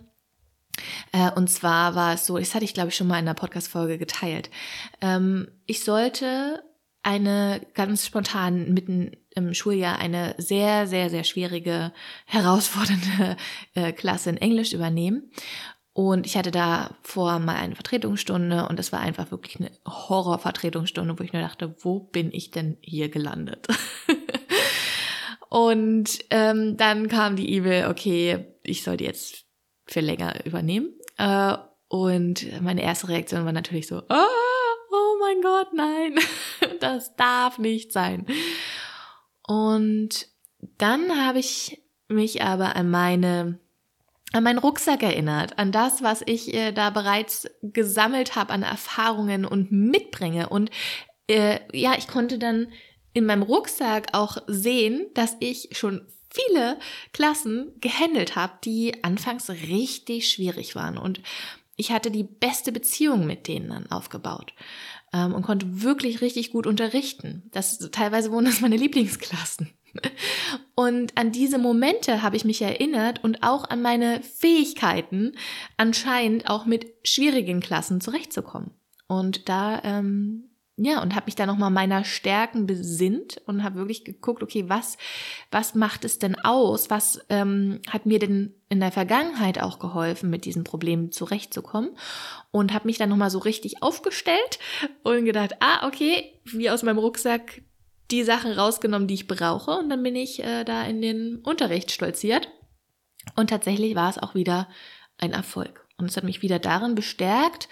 Äh, 1.12 1.32
und 1.32 1.50
zwar 1.50 1.96
war 1.96 2.14
es 2.14 2.26
so, 2.26 2.38
das 2.38 2.56
hatte 2.56 2.66
ich 2.66 2.74
glaube 2.74 2.90
ich 2.90 2.96
schon 2.96 3.08
mal 3.08 3.20
in 3.20 3.28
einer 3.28 3.34
Podcast-Folge 3.34 3.98
geteilt. 3.98 4.50
Ähm, 5.02 5.48
ich 5.66 5.84
sollte 5.84 6.64
eine 7.04 7.62
ganz 7.74 8.06
spontan 8.06 8.74
mitten 8.74 9.12
im 9.36 9.54
Schuljahr 9.54 9.98
eine 9.98 10.36
sehr, 10.38 10.88
sehr, 10.88 11.10
sehr 11.10 11.24
schwierige, 11.24 11.92
herausfordernde 12.26 13.38
äh, 13.76 13.92
Klasse 13.92 14.30
in 14.30 14.38
Englisch 14.38 14.74
übernehmen. 14.74 15.32
Und 15.94 16.26
ich 16.26 16.38
hatte 16.38 16.52
da 16.52 16.96
vor 17.04 17.40
mal 17.40 17.56
eine 17.56 17.76
Vertretungsstunde 17.76 18.68
und 18.70 18.80
es 18.80 18.94
war 18.94 19.02
einfach 19.02 19.30
wirklich 19.32 19.60
eine 19.60 19.72
Horrorvertretungsstunde, 19.86 21.20
wo 21.20 21.24
ich 21.24 21.34
nur 21.34 21.42
dachte, 21.42 21.76
wo 21.80 22.00
bin 22.00 22.32
ich 22.32 22.52
denn 22.52 22.78
hier 22.82 23.10
gelandet? 23.10 23.68
Und 25.52 26.20
ähm, 26.30 26.78
dann 26.78 27.10
kam 27.10 27.36
die 27.36 27.52
E-Mail, 27.52 27.88
okay, 27.88 28.46
ich 28.64 28.84
soll 28.84 28.96
die 28.96 29.04
jetzt 29.04 29.44
für 29.86 30.00
länger 30.00 30.46
übernehmen. 30.46 30.94
Äh, 31.18 31.58
und 31.90 32.62
meine 32.62 32.82
erste 32.82 33.10
Reaktion 33.10 33.44
war 33.44 33.52
natürlich 33.52 33.88
so, 33.88 33.98
oh, 33.98 34.26
oh 34.92 35.18
mein 35.20 35.42
Gott, 35.42 35.74
nein, 35.74 36.16
das 36.80 37.18
darf 37.18 37.58
nicht 37.58 37.92
sein. 37.92 38.26
Und 39.46 40.30
dann 40.78 41.22
habe 41.22 41.40
ich 41.40 41.82
mich 42.08 42.42
aber 42.42 42.78
an 42.78 42.90
meine 42.90 43.60
an 44.32 44.46
meinen 44.46 44.60
Rucksack 44.60 45.04
erinnert, 45.04 45.60
an 45.60 45.74
das, 45.74 46.02
was 46.02 46.24
ich 46.26 46.54
äh, 46.54 46.72
da 46.72 46.92
bereits 46.92 47.50
gesammelt 47.62 48.38
habe 48.38 48.54
an 48.54 48.64
Erfahrungen 48.64 49.44
und 49.44 49.74
mitbringe. 49.74 50.48
Und 50.48 50.72
äh, 51.28 51.60
ja, 51.74 51.96
ich 51.98 52.08
konnte 52.08 52.40
dann 52.40 52.68
in 53.14 53.26
meinem 53.26 53.44
Rucksack 53.44 54.10
auch 54.14 54.38
sehen, 54.48 55.08
dass 55.14 55.36
ich 55.40 55.70
schon 55.72 56.06
viele 56.34 56.78
Klassen 57.14 57.74
gehandelt 57.82 58.36
habe, 58.36 58.54
die 58.64 59.04
anfangs 59.04 59.50
richtig 59.50 60.30
schwierig 60.30 60.76
waren. 60.76 60.98
Und 60.98 61.22
ich 61.76 61.92
hatte 61.92 62.12
die 62.12 62.24
beste 62.24 62.72
Beziehung 62.72 63.26
mit 63.26 63.48
denen 63.48 63.70
dann 63.70 63.92
aufgebaut 63.92 64.54
ähm, 65.14 65.34
und 65.34 65.42
konnte 65.42 65.82
wirklich 65.82 66.22
richtig 66.22 66.52
gut 66.52 66.68
unterrichten. 66.68 67.50
Das 67.52 67.80
teilweise 67.92 68.32
wurden 68.32 68.46
das 68.46 68.62
meine 68.62 68.78
Lieblingsklassen. 68.78 69.70
Und 70.76 71.18
an 71.18 71.32
diese 71.32 71.58
Momente 71.58 72.22
habe 72.22 72.38
ich 72.38 72.46
mich 72.46 72.62
erinnert 72.62 73.24
und 73.24 73.44
auch 73.44 73.70
an 73.70 73.82
meine 73.82 74.22
Fähigkeiten, 74.22 75.34
anscheinend 75.76 76.50
auch 76.50 76.66
mit 76.66 76.88
schwierigen 77.04 77.60
Klassen 77.60 78.00
zurechtzukommen. 78.00 78.72
Und 79.08 79.50
da 79.50 79.82
ähm, 79.84 80.51
ja, 80.84 81.02
und 81.02 81.14
habe 81.14 81.28
mich 81.28 81.36
da 81.36 81.46
nochmal 81.46 81.70
meiner 81.70 82.04
Stärken 82.04 82.66
besinnt 82.66 83.40
und 83.46 83.64
habe 83.64 83.76
wirklich 83.76 84.04
geguckt, 84.04 84.42
okay, 84.42 84.66
was, 84.68 84.98
was 85.52 85.76
macht 85.76 86.06
es 86.06 86.18
denn 86.18 86.36
aus? 86.40 86.90
Was 86.90 87.20
ähm, 87.30 87.82
hat 87.88 88.08
mir 88.08 88.18
denn 88.18 88.56
in 88.68 88.80
der 88.80 88.92
Vergangenheit 88.92 89.62
auch 89.62 89.78
geholfen, 89.78 90.32
mit 90.32 90.44
diesen 90.44 90.64
Problemen 90.64 91.12
zurechtzukommen? 91.12 91.92
Und 92.50 92.74
habe 92.74 92.88
mich 92.88 92.98
dann 92.98 93.10
nochmal 93.10 93.30
so 93.30 93.38
richtig 93.38 93.84
aufgestellt 93.84 94.58
und 95.04 95.26
gedacht, 95.26 95.54
ah, 95.60 95.86
okay, 95.86 96.40
wie 96.46 96.72
aus 96.72 96.82
meinem 96.82 96.98
Rucksack 96.98 97.62
die 98.10 98.24
Sachen 98.24 98.52
rausgenommen, 98.52 99.08
die 99.08 99.14
ich 99.14 99.28
brauche. 99.28 99.72
Und 99.72 99.90
dann 99.90 100.02
bin 100.02 100.16
ich 100.16 100.44
äh, 100.44 100.64
da 100.64 100.84
in 100.84 101.02
den 101.02 101.38
Unterricht 101.44 101.92
stolziert. 101.92 102.50
Und 103.36 103.52
tatsächlich 103.52 103.94
war 103.94 104.10
es 104.10 104.18
auch 104.18 104.34
wieder 104.34 104.68
ein 105.20 105.32
Erfolg. 105.32 105.86
Und 105.98 106.10
es 106.10 106.18
hat 106.18 106.24
mich 106.24 106.42
wieder 106.42 106.58
darin 106.58 106.96
bestärkt, 106.96 107.70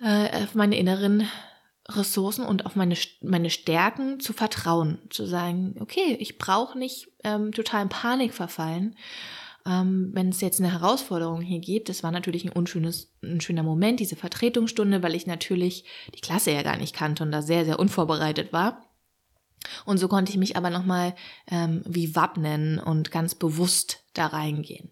äh, 0.00 0.44
auf 0.44 0.54
meine 0.54 0.78
inneren 0.78 1.28
Ressourcen 1.88 2.44
und 2.44 2.64
auf 2.64 2.76
meine, 2.76 2.96
meine 3.20 3.50
Stärken 3.50 4.18
zu 4.20 4.32
vertrauen, 4.32 4.98
zu 5.10 5.26
sagen, 5.26 5.76
okay, 5.80 6.16
ich 6.18 6.38
brauche 6.38 6.78
nicht 6.78 7.08
ähm, 7.22 7.52
total 7.52 7.82
in 7.82 7.88
Panik 7.90 8.32
verfallen, 8.32 8.96
ähm, 9.66 10.10
wenn 10.14 10.30
es 10.30 10.40
jetzt 10.40 10.60
eine 10.60 10.72
Herausforderung 10.72 11.42
hier 11.42 11.60
gibt. 11.60 11.88
Das 11.88 12.02
war 12.02 12.10
natürlich 12.10 12.44
ein 12.44 12.52
unschönes, 12.52 13.12
ein 13.22 13.40
schöner 13.40 13.62
Moment, 13.62 14.00
diese 14.00 14.16
Vertretungsstunde, 14.16 15.02
weil 15.02 15.14
ich 15.14 15.26
natürlich 15.26 15.84
die 16.14 16.20
Klasse 16.20 16.52
ja 16.52 16.62
gar 16.62 16.76
nicht 16.76 16.94
kannte 16.94 17.22
und 17.22 17.32
da 17.32 17.42
sehr, 17.42 17.64
sehr 17.66 17.78
unvorbereitet 17.78 18.52
war. 18.52 18.82
Und 19.84 19.98
so 19.98 20.08
konnte 20.08 20.30
ich 20.30 20.38
mich 20.38 20.56
aber 20.56 20.70
nochmal 20.70 21.14
ähm, 21.50 21.82
wie 21.86 22.14
wappnen 22.14 22.78
und 22.78 23.10
ganz 23.10 23.34
bewusst 23.34 24.04
da 24.14 24.26
reingehen. 24.26 24.90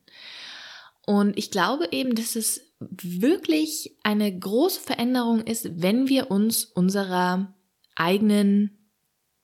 Und 1.06 1.36
ich 1.36 1.50
glaube 1.50 1.88
eben, 1.90 2.14
dass 2.14 2.36
es 2.36 2.71
wirklich 2.90 3.96
eine 4.02 4.36
große 4.38 4.80
Veränderung 4.80 5.40
ist, 5.40 5.82
wenn 5.82 6.08
wir 6.08 6.30
uns 6.30 6.64
unserer 6.64 7.54
eigenen 7.94 8.90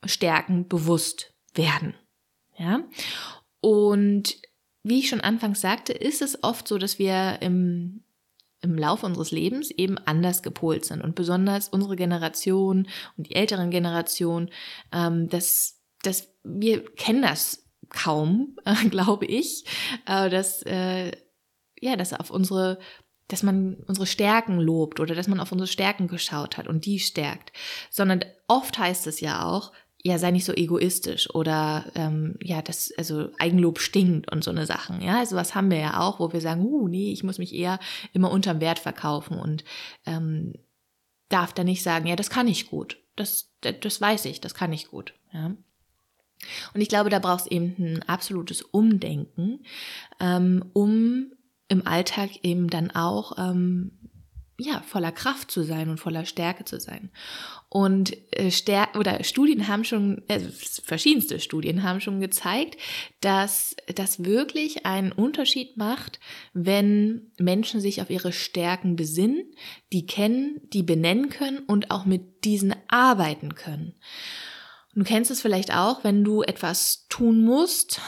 Stärken 0.05 0.69
bewusst 0.69 1.35
werden. 1.55 1.95
Ja? 2.57 2.85
Und 3.61 4.41
wie 4.83 5.01
ich 5.01 5.09
schon 5.09 5.21
anfangs 5.21 5.61
sagte, 5.61 5.93
ist 5.93 6.23
es 6.23 6.43
oft 6.43 6.69
so, 6.69 6.79
dass 6.79 6.99
wir 6.99 7.39
im, 7.41 8.05
im 8.63 8.77
Laufe 8.77 9.07
unseres 9.07 9.31
Lebens 9.31 9.71
eben 9.71 9.99
anders 9.99 10.43
gepolt 10.43 10.85
sind. 10.85 11.03
Und 11.03 11.15
besonders 11.15 11.69
unsere 11.69 11.97
Generation 11.97 12.89
und 13.17 13.27
die 13.27 13.35
älteren 13.35 13.71
Generationen, 13.71 14.51
ähm, 14.93 15.29
das, 15.29 15.81
das, 16.03 16.33
wir 16.45 16.85
kennen 16.95 17.23
das 17.23 17.65
kaum, 17.91 18.57
äh, 18.65 18.75
glaube 18.89 19.27
ich, 19.27 19.65
äh, 20.07 20.31
dass 20.31 20.63
äh, 20.63 21.13
ja, 21.81 21.97
dass 21.97 22.13
auf 22.13 22.31
unsere, 22.31 22.79
dass 23.29 23.43
man 23.43 23.77
unsere 23.87 24.07
Stärken 24.07 24.59
lobt 24.59 25.01
oder 25.01 25.15
dass 25.15 25.29
man 25.29 25.41
auf 25.41 25.53
unsere 25.53 25.69
Stärken 25.69 26.09
geschaut 26.09 26.57
hat 26.57 26.67
und 26.67 26.87
die 26.87 26.99
stärkt, 26.99 27.53
sondern 27.91 28.25
oft 28.47 28.79
heißt 28.79 29.07
es 29.07 29.21
ja 29.21 29.45
auch, 29.45 29.73
ja, 30.03 30.19
sei 30.19 30.31
nicht 30.31 30.45
so 30.45 30.53
egoistisch 30.55 31.29
oder 31.35 31.85
ähm, 31.95 32.37
ja, 32.41 32.63
das, 32.63 32.93
also 32.97 33.31
Eigenlob 33.39 33.81
stinkt 33.81 34.31
und 34.31 34.45
so 34.45 34.51
eine 34.51 34.65
Sachen. 34.65 35.03
Ja, 35.03 35.19
also 35.19 35.37
was 35.37 35.55
haben 35.55 35.71
wir 35.71 35.79
ja 35.79 36.01
auch, 36.01 36.21
wo 36.21 36.33
wir 36.33 36.41
sagen, 36.41 36.65
uh, 36.65 36.89
nee, 36.89 37.13
ich 37.13 37.25
muss 37.25 37.39
mich 37.39 37.55
eher 37.55 37.79
immer 38.13 38.31
unterm 38.31 38.61
Wert 38.61 38.79
verkaufen 38.79 39.39
und 39.39 39.65
ähm, 40.07 40.55
darf 41.29 41.53
da 41.53 41.65
nicht 41.65 41.83
sagen, 41.83 42.07
ja, 42.07 42.17
das 42.17 42.31
kann 42.31 42.47
ich 42.47 42.71
gut. 42.71 42.99
Das, 43.17 43.51
das, 43.61 43.75
das 43.81 44.01
weiß 44.01 44.25
ich, 44.27 44.41
das 44.41 44.55
kann 44.55 44.73
ich 44.73 44.89
gut. 44.89 45.15
Ja. 45.33 45.47
Und 46.73 46.81
ich 46.81 46.89
glaube, 46.89 47.11
da 47.11 47.19
brauchst 47.19 47.49
eben 47.49 47.75
ein 47.79 48.03
absolutes 48.05 48.63
Umdenken, 48.63 49.65
ähm, 50.21 50.65
um 50.73 51.33
im 51.69 51.87
Alltag 51.87 52.31
eben 52.43 52.69
dann 52.69 52.91
auch 52.91 53.39
ähm, 53.39 53.93
ja 54.59 54.83
voller 54.87 55.13
Kraft 55.13 55.51
zu 55.51 55.63
sein 55.63 55.89
und 55.89 55.99
voller 55.99 56.25
Stärke 56.25 56.65
zu 56.65 56.81
sein. 56.81 57.11
Und 57.69 58.17
äh, 58.33 58.51
Stär 58.51 58.89
oder 58.99 59.23
Studien 59.23 59.69
haben 59.69 59.85
schon, 59.85 60.23
äh, 60.29 60.41
verschiedenste 60.41 61.39
Studien 61.39 61.85
haben 61.85 62.01
schon 62.01 62.21
gezeigt, 62.21 62.77
dass 63.21 63.77
das 63.95 64.25
wirklich 64.25 64.85
einen 64.85 65.13
Unterschied 65.13 65.77
macht, 65.77 66.19
wenn 66.55 67.31
Menschen 67.39 67.81
sich 67.81 68.03
auf 68.03 68.11
ihre 68.11 68.33
Stärken 68.33 68.97
besinnen, 68.97 69.45
die 69.93 70.07
kennen, 70.07 70.61
die 70.73 70.83
benennen 70.83 71.29
können 71.29 71.61
und 71.61 71.93
auch 71.93 72.05
mit 72.05 72.45
diesen 72.45 72.75
arbeiten 72.89 73.55
können. 73.55 73.95
du 74.95 75.05
kennst 75.05 75.31
es 75.31 75.41
vielleicht 75.41 75.73
auch, 75.73 76.03
wenn 76.03 76.25
du 76.25 76.43
etwas 76.43 77.07
tun 77.09 77.45
musst, 77.45 78.01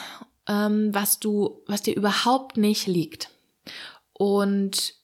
ähm, 0.48 0.92
was 0.92 1.20
du, 1.20 1.62
was 1.66 1.82
dir 1.82 1.94
überhaupt 1.94 2.56
nicht 2.56 2.88
liegt 2.88 3.29
und 4.12 4.94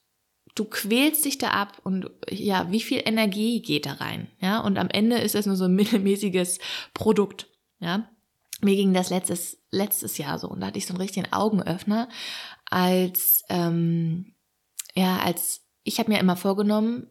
du 0.54 0.64
quälst 0.64 1.24
dich 1.24 1.38
da 1.38 1.50
ab 1.50 1.80
und 1.84 2.10
ja, 2.30 2.70
wie 2.70 2.80
viel 2.80 3.02
Energie 3.04 3.60
geht 3.60 3.86
da 3.86 3.92
rein? 3.94 4.28
Ja, 4.40 4.60
und 4.60 4.78
am 4.78 4.88
Ende 4.88 5.18
ist 5.18 5.34
es 5.34 5.46
nur 5.46 5.56
so 5.56 5.64
ein 5.64 5.74
mittelmäßiges 5.76 6.58
Produkt. 6.94 7.48
Ja, 7.78 8.08
mir 8.62 8.74
ging 8.74 8.94
das 8.94 9.10
letztes, 9.10 9.58
letztes 9.70 10.18
Jahr 10.18 10.38
so 10.38 10.48
und 10.48 10.60
da 10.60 10.68
hatte 10.68 10.78
ich 10.78 10.86
so 10.86 10.94
einen 10.94 11.02
richtigen 11.02 11.32
Augenöffner, 11.32 12.08
als, 12.64 13.42
ähm, 13.48 14.34
ja, 14.94 15.18
als 15.18 15.62
ich 15.84 15.98
habe 15.98 16.10
mir 16.10 16.18
immer 16.18 16.36
vorgenommen, 16.36 17.06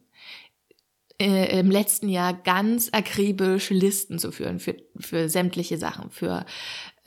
äh, 1.20 1.58
im 1.58 1.70
letzten 1.70 2.08
Jahr 2.08 2.34
ganz 2.34 2.90
akribisch 2.92 3.70
Listen 3.70 4.18
zu 4.18 4.32
führen 4.32 4.58
für, 4.58 4.76
für 4.98 5.28
sämtliche 5.28 5.78
Sachen, 5.78 6.10
für 6.10 6.44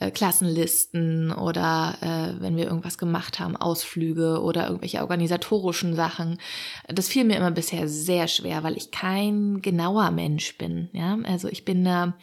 äh, 0.00 0.10
Klassenlisten 0.10 1.30
oder 1.30 1.96
äh, 2.00 2.40
wenn 2.42 2.56
wir 2.56 2.64
irgendwas 2.64 2.98
gemacht 2.98 3.38
haben, 3.38 3.56
Ausflüge 3.56 4.40
oder 4.42 4.66
irgendwelche 4.66 5.00
organisatorischen 5.00 5.94
Sachen. 5.94 6.38
Das 6.88 7.08
fiel 7.08 7.24
mir 7.24 7.36
immer 7.36 7.50
bisher 7.50 7.86
sehr 7.86 8.26
schwer, 8.26 8.64
weil 8.64 8.76
ich 8.76 8.90
kein 8.90 9.60
genauer 9.62 10.10
Mensch 10.10 10.56
bin. 10.58 10.88
Ja, 10.92 11.18
also 11.24 11.48
ich 11.48 11.64
bin 11.64 11.84
da 11.84 12.14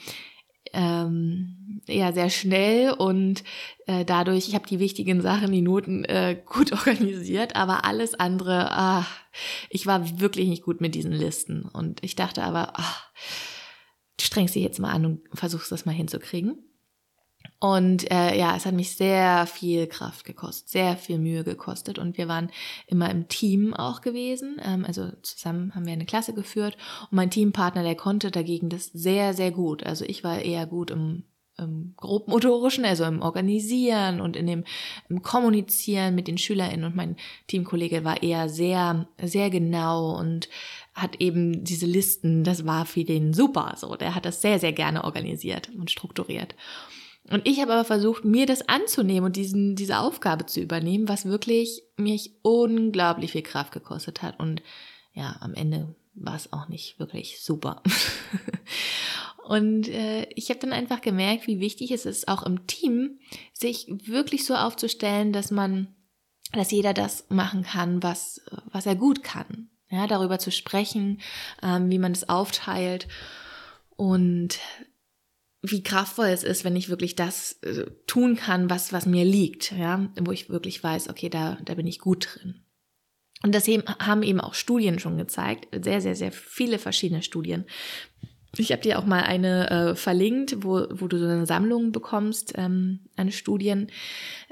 ähm, 0.74 1.81
ja 1.88 2.12
sehr 2.12 2.29
schnell 2.29 2.91
und 2.91 3.43
äh, 3.86 4.05
dadurch, 4.05 4.47
ich 4.47 4.55
habe 4.55 4.67
die 4.67 4.79
wichtigen 4.79 5.21
Sachen, 5.21 5.51
die 5.51 5.62
Noten 5.62 6.03
äh, 6.05 6.41
gut 6.45 6.71
organisiert, 6.71 7.55
aber 7.55 7.86
alles 7.86 8.13
andere, 8.15 8.71
ah, 8.71 9.05
ich 9.69 9.86
war 9.86 10.19
wirklich 10.19 10.47
nicht 10.47 10.63
gut 10.63 10.81
mit 10.81 10.95
diesen 10.95 11.12
Listen 11.12 11.63
und 11.63 12.03
ich 12.03 12.15
dachte 12.15 12.43
aber, 12.43 12.74
ach, 12.75 13.09
strengst 14.19 14.55
dich 14.55 14.63
jetzt 14.63 14.79
mal 14.79 14.91
an 14.91 15.05
und 15.05 15.21
versuchst 15.33 15.71
das 15.71 15.86
mal 15.86 15.93
hinzukriegen. 15.93 16.66
Und 17.60 18.12
äh, 18.12 18.38
ja, 18.38 18.56
es 18.56 18.68
hat 18.68 18.76
mich 18.76 18.96
sehr 18.96 19.48
viel 19.48 19.88
Kraft 19.88 20.26
gekostet, 20.26 20.70
sehr 20.70 20.96
viel 20.96 21.18
Mühe 21.18 21.44
gekostet. 21.44 21.98
Und 21.98 22.18
wir 22.18 22.28
waren 22.28 22.52
immer 22.86 23.10
im 23.10 23.28
Team 23.30 23.74
auch 23.74 24.02
gewesen. 24.02 24.62
Ähm, 24.64 24.86
also 24.86 25.10
zusammen 25.24 25.74
haben 25.74 25.86
wir 25.88 25.94
eine 25.94 26.06
Klasse 26.06 26.34
geführt. 26.36 26.78
Und 27.10 27.16
mein 27.16 27.32
Teampartner, 27.32 27.82
der 27.82 27.96
konnte 27.96 28.30
dagegen 28.30 28.70
das 28.70 28.86
sehr, 28.86 29.34
sehr 29.34 29.52
gut. 29.52 29.84
Also 29.84 30.06
ich 30.06 30.24
war 30.24 30.40
eher 30.40 30.68
gut 30.68 30.92
im, 30.92 31.24
im 31.58 31.96
grobmotorischen, 31.98 32.86
also 32.86 33.06
im 33.06 33.24
Organisieren 33.24 34.22
und 34.22 34.36
in 34.36 34.46
dem 34.46 34.64
Kommunizieren 35.24 36.14
mit 36.14 36.28
den 36.28 36.38
SchülerInnen. 36.38 36.86
Und 36.86 36.96
mein 36.96 37.16
Teamkollege 37.48 38.04
war 38.04 38.22
eher 38.22 38.50
sehr, 38.50 39.08
sehr 39.24 39.50
genau 39.50 40.16
und 40.16 40.48
hat 40.94 41.16
eben 41.20 41.64
diese 41.64 41.88
Listen, 41.88 42.44
das 42.44 42.68
war 42.68 42.86
für 42.86 43.04
den 43.04 43.34
super. 43.34 43.74
So, 43.78 43.96
der 43.96 44.14
hat 44.14 44.26
das 44.26 44.44
sehr, 44.44 44.60
sehr 44.60 44.74
gerne 44.74 45.04
organisiert 45.06 45.72
und 45.76 45.90
strukturiert. 45.90 46.54
Und 47.29 47.48
ich 47.48 47.60
habe 47.60 47.74
aber 47.74 47.84
versucht, 47.84 48.24
mir 48.24 48.46
das 48.46 48.67
anzunehmen 48.69 49.25
und 49.25 49.36
diesen, 49.36 49.75
diese 49.75 50.00
Aufgabe 50.00 50.46
zu 50.46 50.62
übernehmen, 50.62 51.10
was 51.10 51.25
wirklich 51.25 51.84
mich 51.98 52.36
unglaublich 52.41 53.34
viel 53.34 53.41
Kraft 53.41 53.74
gekostet 53.74 54.22
hat. 54.22 54.39
Und 54.39 54.62
ja, 55.13 55.36
am 55.41 55.53
Ende 55.53 55.96
war 56.13 56.36
es 56.36 56.53
auch 56.53 56.69
nicht 56.69 57.00
wirklich 57.00 57.41
super. 57.41 57.81
und 59.43 59.89
äh, 59.89 60.27
ich 60.36 60.50
habe 60.50 60.60
dann 60.60 60.74
einfach 60.74 61.01
gemerkt, 61.01 61.48
wie 61.48 61.60
wichtig 61.60 61.91
es 61.91 62.05
ist, 62.05 62.27
auch 62.27 62.43
im 62.43 62.65
Team, 62.65 63.19
sich 63.53 63.88
wirklich 63.89 64.46
so 64.46 64.55
aufzustellen, 64.55 65.34
dass 65.34 65.51
man, 65.51 65.96
dass 66.53 66.72
jeder 66.72 66.93
das 66.93 67.25
machen 67.29 67.63
kann, 67.63 68.01
was, 68.03 68.41
was 68.72 68.86
er 68.86 68.96
gut 68.96 69.24
kann. 69.24 69.69
Ja, 69.89 70.05
darüber 70.05 70.38
zu 70.38 70.51
sprechen, 70.51 71.22
ähm, 71.63 71.89
wie 71.89 72.00
man 72.00 72.12
es 72.12 72.27
aufteilt. 72.27 73.07
Und 73.96 74.60
wie 75.62 75.84
kraftvoll 75.84 76.28
es 76.28 76.44
ist, 76.44 76.64
wenn 76.64 76.76
ich 76.76 76.90
wirklich 76.90 77.16
das 77.16 77.54
äh, 77.64 77.86
tun 78.06 78.36
kann, 78.36 78.70
was, 78.70 78.94
was 78.94 79.06
mir 79.06 79.26
liegt, 79.26 79.72
ja, 79.72 80.10
wo 80.20 80.32
ich 80.32 80.50
wirklich 80.50 80.84
weiß, 80.84 81.10
okay, 81.10 81.30
da, 81.30 81.58
da 81.66 81.74
bin 81.76 81.88
ich 81.88 82.00
gut 82.00 82.30
drin. 82.32 82.62
Und 83.44 83.54
das 83.54 83.68
eben, 83.68 83.84
haben 84.00 84.24
eben 84.24 84.42
auch 84.42 84.54
Studien 84.54 85.00
schon 85.00 85.18
gezeigt, 85.18 85.68
sehr, 85.84 86.02
sehr, 86.02 86.16
sehr 86.16 86.32
viele 86.32 86.80
verschiedene 86.80 87.22
Studien. 87.22 87.66
Ich 88.58 88.72
habe 88.72 88.82
dir 88.82 88.98
auch 88.98 89.06
mal 89.06 89.22
eine 89.24 89.70
äh, 89.70 89.96
verlinkt, 89.96 90.64
wo, 90.64 90.88
wo 90.90 91.08
du 91.08 91.20
so 91.20 91.26
eine 91.26 91.46
Sammlung 91.46 91.92
bekommst 91.92 92.54
ähm, 92.56 93.02
an 93.16 93.32
Studien. 93.32 93.92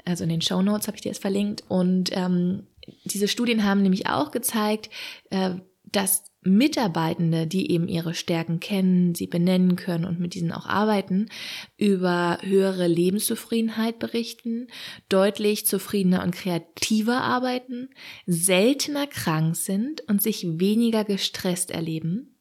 Also 0.04 0.24
in 0.24 0.30
den 0.30 0.42
Show 0.42 0.62
Notes 0.62 0.86
habe 0.86 0.96
ich 0.96 1.02
dir 1.02 1.10
das 1.10 1.18
verlinkt. 1.18 1.64
Und 1.68 2.10
ähm, 2.12 2.66
diese 3.04 3.26
Studien 3.26 3.64
haben 3.64 3.82
nämlich 3.82 4.06
auch 4.06 4.30
gezeigt, 4.30 4.90
äh, 5.30 5.54
dass 5.84 6.24
Mitarbeitende, 6.46 7.46
die 7.46 7.70
eben 7.70 7.88
ihre 7.88 8.14
Stärken 8.14 8.60
kennen, 8.60 9.14
sie 9.14 9.26
benennen 9.26 9.76
können 9.76 10.04
und 10.04 10.20
mit 10.20 10.34
diesen 10.34 10.52
auch 10.52 10.66
arbeiten, 10.66 11.28
über 11.76 12.38
höhere 12.42 12.86
Lebenszufriedenheit 12.86 13.98
berichten, 13.98 14.68
deutlich 15.08 15.66
zufriedener 15.66 16.22
und 16.22 16.34
kreativer 16.34 17.20
arbeiten, 17.20 17.90
seltener 18.26 19.06
krank 19.06 19.56
sind 19.56 20.02
und 20.08 20.22
sich 20.22 20.46
weniger 20.58 21.04
gestresst 21.04 21.70
erleben 21.70 22.36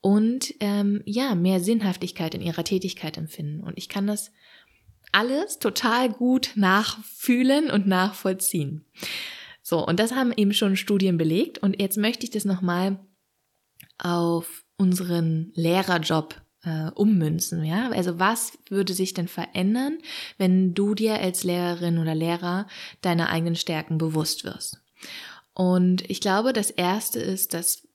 und 0.00 0.54
ähm, 0.60 1.02
ja, 1.04 1.34
mehr 1.34 1.60
Sinnhaftigkeit 1.60 2.34
in 2.34 2.40
ihrer 2.40 2.64
Tätigkeit 2.64 3.18
empfinden. 3.18 3.62
Und 3.62 3.76
ich 3.76 3.88
kann 3.88 4.06
das 4.06 4.32
alles 5.12 5.58
total 5.58 6.08
gut 6.08 6.52
nachfühlen 6.54 7.70
und 7.70 7.86
nachvollziehen. 7.86 8.84
So, 9.62 9.86
und 9.86 10.00
das 10.00 10.12
haben 10.12 10.32
eben 10.36 10.52
schon 10.52 10.76
Studien 10.76 11.16
belegt. 11.16 11.58
Und 11.58 11.80
jetzt 11.80 11.98
möchte 11.98 12.24
ich 12.24 12.30
das 12.30 12.44
nochmal 12.44 12.98
auf 14.04 14.64
unseren 14.76 15.52
Lehrerjob 15.54 16.40
äh, 16.64 16.90
ummünzen. 16.92 17.64
Ja? 17.64 17.90
Also 17.90 18.18
was 18.18 18.52
würde 18.68 18.92
sich 18.92 19.14
denn 19.14 19.28
verändern, 19.28 19.98
wenn 20.38 20.74
du 20.74 20.94
dir 20.94 21.20
als 21.20 21.44
Lehrerin 21.44 21.98
oder 21.98 22.14
Lehrer 22.14 22.66
deiner 23.02 23.30
eigenen 23.30 23.56
Stärken 23.56 23.98
bewusst 23.98 24.44
wirst? 24.44 24.80
Und 25.52 26.08
ich 26.08 26.20
glaube, 26.20 26.52
das 26.52 26.70
Erste 26.70 27.20
ist, 27.20 27.54
dass 27.54 27.86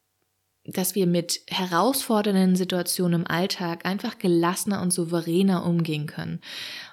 dass 0.68 0.96
wir 0.96 1.06
mit 1.06 1.42
herausfordernden 1.48 2.56
Situationen 2.56 3.22
im 3.22 3.28
Alltag 3.28 3.86
einfach 3.86 4.18
gelassener 4.18 4.82
und 4.82 4.92
souveräner 4.92 5.66
umgehen 5.66 6.08
können. 6.08 6.42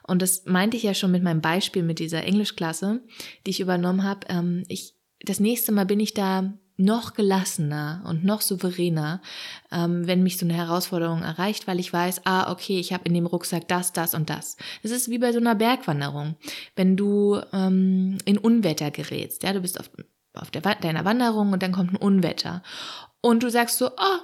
Und 0.06 0.20
das 0.20 0.44
meinte 0.44 0.76
ich 0.76 0.82
ja 0.82 0.94
schon 0.94 1.10
mit 1.10 1.22
meinem 1.22 1.40
Beispiel 1.40 1.82
mit 1.82 1.98
dieser 1.98 2.24
Englischklasse, 2.24 3.02
die 3.46 3.50
ich 3.50 3.60
übernommen 3.60 4.04
habe. 4.04 4.26
Ähm, 4.28 4.64
ich, 4.68 4.94
das 5.20 5.40
nächste 5.40 5.72
Mal 5.72 5.86
bin 5.86 6.00
ich 6.00 6.12
da 6.12 6.52
noch 6.84 7.14
gelassener 7.14 8.02
und 8.06 8.24
noch 8.24 8.40
souveräner, 8.40 9.20
ähm, 9.70 10.06
wenn 10.06 10.22
mich 10.22 10.38
so 10.38 10.46
eine 10.46 10.54
Herausforderung 10.54 11.22
erreicht, 11.22 11.66
weil 11.66 11.80
ich 11.80 11.92
weiß, 11.92 12.22
ah, 12.24 12.50
okay, 12.50 12.78
ich 12.78 12.92
habe 12.92 13.04
in 13.04 13.14
dem 13.14 13.26
Rucksack 13.26 13.68
das, 13.68 13.92
das 13.92 14.14
und 14.14 14.30
das. 14.30 14.56
Es 14.82 14.90
ist 14.90 15.08
wie 15.08 15.18
bei 15.18 15.32
so 15.32 15.38
einer 15.38 15.54
Bergwanderung. 15.54 16.36
Wenn 16.76 16.96
du 16.96 17.40
ähm, 17.52 18.18
in 18.24 18.38
Unwetter 18.38 18.90
gerätst, 18.90 19.42
ja, 19.42 19.52
du 19.52 19.60
bist 19.60 19.78
auf, 19.78 19.90
auf 20.34 20.50
der, 20.50 20.62
deiner 20.62 21.04
Wanderung 21.04 21.52
und 21.52 21.62
dann 21.62 21.72
kommt 21.72 21.92
ein 21.92 21.96
Unwetter. 21.96 22.62
Und 23.20 23.42
du 23.42 23.50
sagst 23.50 23.78
so, 23.78 23.86
ah, 23.96 24.20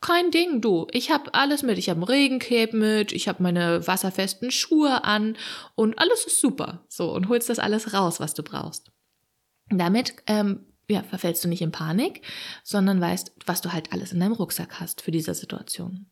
kein 0.00 0.30
Ding, 0.30 0.60
du. 0.60 0.86
Ich 0.92 1.10
habe 1.10 1.34
alles 1.34 1.62
mit. 1.62 1.78
Ich 1.78 1.90
habe 1.90 2.00
ein 2.00 2.04
Regencape 2.04 2.76
mit, 2.76 3.12
ich 3.12 3.28
habe 3.28 3.42
meine 3.42 3.86
wasserfesten 3.86 4.50
Schuhe 4.50 5.04
an 5.04 5.36
und 5.74 5.98
alles 5.98 6.24
ist 6.24 6.40
super. 6.40 6.84
So, 6.88 7.12
und 7.12 7.28
holst 7.28 7.48
das 7.48 7.58
alles 7.58 7.92
raus, 7.92 8.20
was 8.20 8.34
du 8.34 8.42
brauchst. 8.42 8.92
Damit 9.70 10.14
ähm, 10.26 10.67
ja, 10.88 11.02
verfällst 11.02 11.44
du 11.44 11.48
nicht 11.48 11.62
in 11.62 11.72
Panik, 11.72 12.22
sondern 12.64 13.00
weißt, 13.00 13.32
was 13.46 13.60
du 13.60 13.72
halt 13.72 13.92
alles 13.92 14.12
in 14.12 14.20
deinem 14.20 14.32
Rucksack 14.32 14.80
hast 14.80 15.02
für 15.02 15.10
diese 15.10 15.34
Situation. 15.34 16.06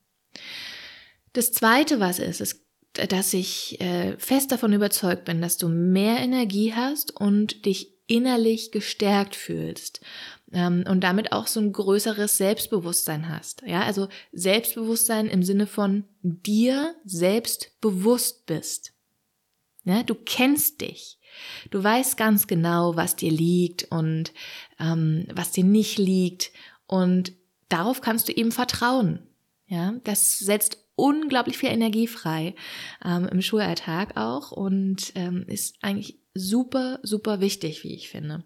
Das 1.33 1.53
Zweite, 1.53 2.01
was 2.01 2.19
ist, 2.19 2.41
ist, 2.41 2.63
dass 2.93 3.35
ich 3.35 3.81
äh, 3.81 4.17
fest 4.19 4.53
davon 4.53 4.73
überzeugt 4.73 5.25
bin, 5.25 5.43
dass 5.43 5.59
du 5.59 5.69
mehr 5.69 6.19
Energie 6.19 6.73
hast 6.75 7.15
und 7.15 7.67
dich 7.67 7.95
innerlich 8.07 8.71
gestärkt 8.71 9.35
fühlst 9.35 10.01
ähm, 10.53 10.85
und 10.89 11.01
damit 11.03 11.33
auch 11.33 11.47
so 11.47 11.61
ein 11.61 11.73
größeres 11.73 12.37
Selbstbewusstsein 12.37 13.29
hast. 13.29 13.63
Ja, 13.67 13.83
also 13.83 14.09
Selbstbewusstsein 14.33 15.29
im 15.29 15.43
Sinne 15.43 15.67
von 15.67 16.05
dir 16.23 16.95
selbst 17.05 17.73
bewusst 17.81 18.47
bist. 18.47 18.93
Ja, 19.85 20.03
du 20.03 20.15
kennst 20.15 20.81
dich. 20.81 21.19
Du 21.71 21.83
weißt 21.83 22.17
ganz 22.17 22.47
genau, 22.47 22.97
was 22.97 23.17
dir 23.17 23.31
liegt 23.31 23.85
und 23.91 24.33
ähm, 24.79 25.27
was 25.33 25.53
dir 25.53 25.65
nicht 25.65 25.99
liegt. 25.99 26.53
Und 26.87 27.33
darauf 27.69 28.01
kannst 28.01 28.29
du 28.29 28.33
eben 28.33 28.53
vertrauen. 28.53 29.27
Ja, 29.67 29.95
das 30.05 30.39
setzt 30.39 30.79
unglaublich 30.95 31.59
viel 31.59 31.71
Energie 31.71 32.07
frei 32.07 32.55
ähm, 33.05 33.29
im 33.31 33.43
Schulalltag 33.43 34.17
auch 34.17 34.53
und 34.53 35.13
ähm, 35.15 35.45
ist 35.49 35.77
eigentlich 35.83 36.19
super, 36.35 37.01
super 37.03 37.41
wichtig, 37.41 37.85
wie 37.85 37.95
ich 37.95 38.09
finde. 38.09 38.45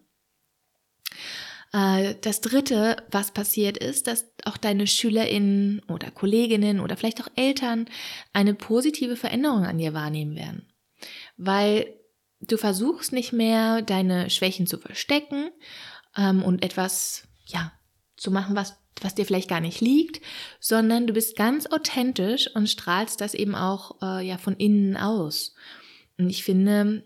Äh, 1.73 2.15
das 2.21 2.41
dritte, 2.41 2.97
was 3.11 3.33
passiert 3.33 3.79
ist, 3.79 4.07
dass 4.07 4.33
auch 4.45 4.57
deine 4.57 4.87
SchülerInnen 4.87 5.83
oder 5.89 6.11
Kolleginnen 6.11 6.81
oder 6.81 6.97
vielleicht 6.97 7.23
auch 7.23 7.29
Eltern 7.37 7.87
eine 8.33 8.55
positive 8.55 9.17
Veränderung 9.17 9.65
an 9.65 9.79
dir 9.79 9.95
wahrnehmen 9.95 10.37
werden. 10.37 10.73
Weil 11.37 11.95
du 12.41 12.57
versuchst 12.57 13.13
nicht 13.13 13.33
mehr, 13.33 13.83
deine 13.83 14.31
Schwächen 14.31 14.67
zu 14.67 14.79
verstecken 14.79 15.51
ähm, 16.17 16.43
und 16.43 16.65
etwas, 16.65 17.25
ja, 17.47 17.73
zu 18.17 18.31
machen, 18.31 18.57
was, 18.57 18.77
was 19.01 19.15
dir 19.15 19.25
vielleicht 19.25 19.49
gar 19.49 19.61
nicht 19.61 19.81
liegt, 19.81 20.21
sondern 20.59 21.07
du 21.07 21.13
bist 21.13 21.37
ganz 21.37 21.67
authentisch 21.67 22.55
und 22.55 22.69
strahlst 22.69 23.21
das 23.21 23.35
eben 23.35 23.55
auch, 23.55 24.03
äh, 24.03 24.27
ja, 24.27 24.37
von 24.39 24.57
innen 24.57 24.97
aus. 24.97 25.55
Und 26.19 26.29
ich 26.29 26.45
finde, 26.45 27.05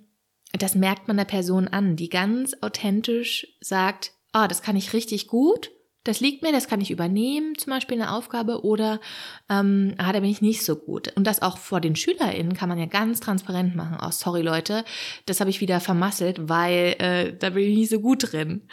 das 0.52 0.74
merkt 0.74 1.08
man 1.08 1.16
der 1.16 1.24
Person 1.24 1.68
an, 1.68 1.96
die 1.96 2.08
ganz 2.08 2.56
authentisch 2.60 3.46
sagt, 3.60 4.12
ah, 4.32 4.48
das 4.48 4.62
kann 4.62 4.76
ich 4.76 4.92
richtig 4.92 5.28
gut, 5.28 5.70
das 6.04 6.20
liegt 6.20 6.42
mir, 6.42 6.52
das 6.52 6.68
kann 6.68 6.80
ich 6.80 6.90
übernehmen, 6.90 7.56
zum 7.56 7.72
Beispiel 7.72 8.00
eine 8.00 8.12
Aufgabe, 8.12 8.64
oder 8.64 9.00
ähm, 9.48 9.94
ah, 9.98 10.12
da 10.12 10.20
bin 10.20 10.30
ich 10.30 10.42
nicht 10.42 10.64
so 10.64 10.76
gut. 10.76 11.12
Und 11.16 11.26
das 11.26 11.42
auch 11.42 11.58
vor 11.58 11.80
den 11.80 11.96
SchülerInnen 11.96 12.54
kann 12.54 12.68
man 12.68 12.78
ja 12.78 12.86
ganz 12.86 13.20
transparent 13.20 13.74
machen. 13.74 13.98
Oh, 14.00 14.10
sorry 14.10 14.42
Leute, 14.42 14.84
das 15.26 15.40
habe 15.40 15.50
ich 15.50 15.60
wieder 15.60 15.80
vermasselt, 15.80 16.48
weil 16.48 16.96
äh, 16.98 17.36
da 17.36 17.50
bin 17.50 17.64
ich 17.64 17.76
nicht 17.76 17.90
so 17.90 18.00
gut 18.00 18.32
drin. 18.32 18.68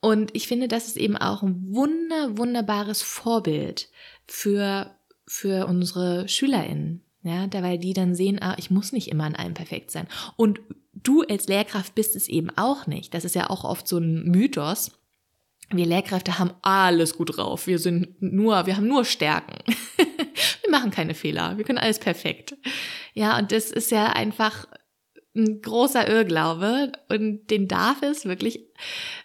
Und 0.00 0.34
ich 0.34 0.46
finde, 0.46 0.68
das 0.68 0.86
ist 0.86 0.96
eben 0.96 1.16
auch 1.16 1.42
ein 1.42 1.74
wunder, 1.74 2.38
wunderbares 2.38 3.02
Vorbild 3.02 3.88
für, 4.26 4.94
für 5.26 5.66
unsere 5.66 6.28
SchülerInnen. 6.28 7.02
Ja, 7.22 7.48
weil 7.52 7.78
die 7.78 7.92
dann 7.92 8.14
sehen, 8.14 8.40
ah, 8.40 8.54
ich 8.56 8.70
muss 8.70 8.92
nicht 8.92 9.08
immer 9.08 9.24
an 9.24 9.34
allem 9.34 9.54
perfekt 9.54 9.90
sein. 9.90 10.06
Und 10.36 10.60
du 10.94 11.22
als 11.22 11.48
Lehrkraft 11.48 11.94
bist 11.96 12.14
es 12.14 12.28
eben 12.28 12.50
auch 12.56 12.86
nicht. 12.86 13.14
Das 13.14 13.24
ist 13.24 13.34
ja 13.34 13.50
auch 13.50 13.64
oft 13.64 13.88
so 13.88 13.98
ein 13.98 14.22
Mythos. 14.24 14.92
Wir 15.70 15.86
Lehrkräfte 15.86 16.38
haben 16.38 16.52
alles 16.62 17.16
gut 17.16 17.36
drauf. 17.36 17.66
Wir 17.66 17.78
sind 17.78 18.22
nur, 18.22 18.66
wir 18.66 18.76
haben 18.76 18.86
nur 18.86 19.04
Stärken. 19.04 19.58
wir 19.96 20.70
machen 20.70 20.90
keine 20.90 21.14
Fehler. 21.14 21.56
Wir 21.56 21.64
können 21.64 21.78
alles 21.78 21.98
perfekt. 21.98 22.56
Ja, 23.14 23.38
und 23.38 23.50
das 23.50 23.70
ist 23.70 23.90
ja 23.90 24.06
einfach 24.12 24.66
ein 25.34 25.60
großer 25.60 26.08
Irrglaube 26.08 26.92
und 27.08 27.50
den 27.50 27.68
darf 27.68 28.02
es 28.02 28.24
wirklich 28.24 28.60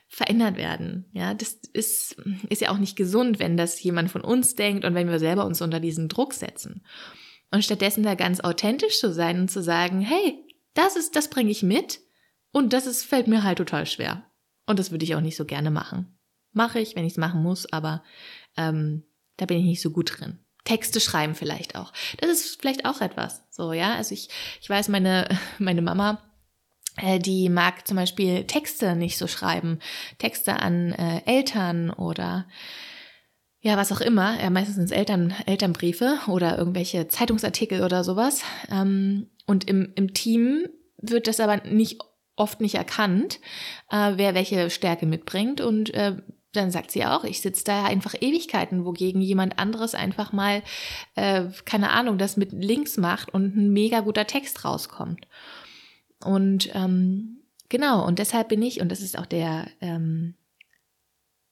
verändert 0.08 0.58
werden. 0.58 1.06
Ja, 1.14 1.34
das 1.34 1.54
ist, 1.74 2.18
ist 2.50 2.62
ja 2.62 2.70
auch 2.70 2.78
nicht 2.78 2.98
gesund, 2.98 3.40
wenn 3.40 3.56
das 3.56 3.82
jemand 3.82 4.12
von 4.12 4.22
uns 4.22 4.56
denkt 4.56 4.84
und 4.84 4.94
wenn 4.94 5.10
wir 5.10 5.20
selber 5.20 5.46
uns 5.46 5.62
unter 5.62 5.80
diesen 5.80 6.10
Druck 6.10 6.34
setzen. 6.34 6.84
Und 7.52 7.64
stattdessen 7.64 8.04
da 8.04 8.16
ganz 8.16 8.40
authentisch 8.42 9.00
zu 9.00 9.14
sein 9.14 9.40
und 9.40 9.52
zu 9.52 9.62
sagen, 9.62 10.02
hey, 10.02 10.44
das 10.74 10.96
ist, 10.96 11.16
das 11.16 11.30
bringe 11.30 11.52
ich 11.52 11.64
mit 11.64 12.00
und 12.52 12.74
das 12.74 12.88
ist, 12.88 13.04
fällt 13.04 13.28
mir 13.28 13.44
halt 13.44 13.58
total 13.58 13.86
schwer. 13.86 14.26
Und 14.66 14.80
das 14.80 14.92
würde 14.92 15.06
ich 15.06 15.16
auch 15.16 15.22
nicht 15.22 15.36
so 15.36 15.46
gerne 15.46 15.72
machen. 15.72 16.18
Mache 16.54 16.80
ich, 16.80 16.96
wenn 16.96 17.06
ich 17.06 17.14
es 17.14 17.18
machen 17.18 17.42
muss, 17.42 17.72
aber 17.72 18.04
ähm, 18.58 19.04
da 19.38 19.46
bin 19.46 19.60
ich 19.60 19.66
nicht 19.66 19.82
so 19.82 19.92
gut 19.92 20.20
drin. 20.20 20.40
Texte 20.64 21.00
schreiben 21.00 21.36
vielleicht 21.36 21.76
auch. 21.76 21.92
Das 22.20 22.30
ist 22.30 22.62
vielleicht 22.62 22.86
auch 22.86 23.02
etwas. 23.02 23.44
So, 23.50 23.74
ja. 23.74 23.96
Also 23.96 24.14
ich, 24.14 24.30
ich 24.62 24.70
weiß, 24.70 24.90
meine, 24.90 25.28
meine 25.60 25.82
Mama, 25.82 26.22
äh, 26.98 27.20
die 27.20 27.50
mag 27.50 27.88
zum 27.88 27.98
Beispiel 27.98 28.46
Texte 28.46 28.96
nicht 28.96 29.18
so 29.18 29.28
schreiben. 29.28 29.80
Texte 30.18 30.62
an 30.62 30.92
äh, 30.92 31.22
Eltern 31.26 31.90
oder 31.90 32.48
ja, 33.64 33.78
was 33.78 33.92
auch 33.92 34.02
immer, 34.02 34.42
ja, 34.42 34.50
meistens 34.50 34.76
sind 34.76 34.86
es 34.86 34.92
Eltern, 34.92 35.36
Elternbriefe 35.46 36.18
oder 36.28 36.58
irgendwelche 36.58 37.08
Zeitungsartikel 37.08 37.84
oder 37.84 38.04
sowas. 38.04 38.42
Ähm, 38.72 39.30
und 39.46 39.70
im, 39.70 39.94
im 39.96 40.16
Team 40.16 40.68
wird 40.98 41.28
das 41.28 41.40
aber 41.40 41.58
nicht 41.68 42.00
oft 42.36 42.60
nicht 42.60 42.76
erkannt, 42.76 43.40
äh, 43.92 44.14
wer 44.16 44.34
welche 44.34 44.72
Stärke 44.72 45.06
mitbringt. 45.06 45.62
Und 45.62 45.94
äh, 45.94 46.18
dann 46.54 46.72
sagt 46.72 46.92
sie 46.92 47.06
auch, 47.06 47.24
ich 47.24 47.42
sitze 47.42 47.64
da 47.64 47.86
einfach 47.86 48.14
Ewigkeiten, 48.20 48.86
wogegen 48.86 49.22
jemand 49.22 49.58
anderes 49.58 49.96
einfach 49.96 50.34
mal, 50.34 50.64
äh, 51.16 51.46
keine 51.66 51.92
Ahnung, 51.92 52.18
das 52.18 52.38
mit 52.38 52.52
links 52.52 52.98
macht 52.98 53.34
und 53.34 53.56
ein 53.56 53.72
mega 53.72 54.02
guter 54.02 54.28
Text 54.28 54.66
rauskommt. 54.66 55.28
Und 56.24 56.70
ähm, 56.74 57.42
genau, 57.70 58.06
und 58.06 58.20
deshalb 58.20 58.50
bin 58.50 58.62
ich, 58.62 58.82
und 58.82 58.90
das 58.90 59.02
ist 59.02 59.18
auch 59.18 59.26
der 59.26 59.68
ähm, 59.80 60.36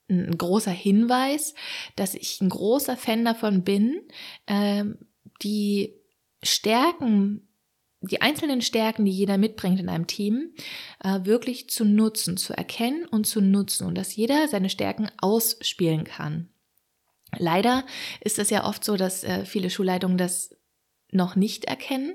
ein 0.09 0.37
großer 0.37 0.71
Hinweis, 0.71 1.53
dass 1.95 2.15
ich 2.15 2.41
ein 2.41 2.49
großer 2.49 2.97
Fan 2.97 3.23
davon 3.23 3.63
bin, 3.63 4.01
ähm, 4.47 4.97
die 5.41 5.95
Stärken, 6.43 7.48
die 8.01 8.21
einzelnen 8.21 8.61
Stärken, 8.61 9.05
die 9.05 9.11
jeder 9.11 9.37
mitbringt 9.37 9.79
in 9.79 9.89
einem 9.89 10.07
Team, 10.07 10.53
äh, 11.03 11.19
wirklich 11.23 11.69
zu 11.69 11.83
nutzen, 11.85 12.37
zu 12.37 12.53
erkennen 12.53 13.05
und 13.05 13.27
zu 13.27 13.41
nutzen 13.41 13.87
und 13.87 13.95
dass 13.95 14.15
jeder 14.15 14.47
seine 14.47 14.69
Stärken 14.69 15.09
ausspielen 15.17 16.05
kann. 16.05 16.49
Leider 17.37 17.85
ist 18.21 18.39
es 18.39 18.49
ja 18.49 18.65
oft 18.65 18.83
so, 18.83 18.95
dass 18.95 19.23
äh, 19.23 19.45
viele 19.45 19.69
Schulleitungen 19.69 20.17
das 20.17 20.55
noch 21.11 21.35
nicht 21.35 21.65
erkennen 21.65 22.13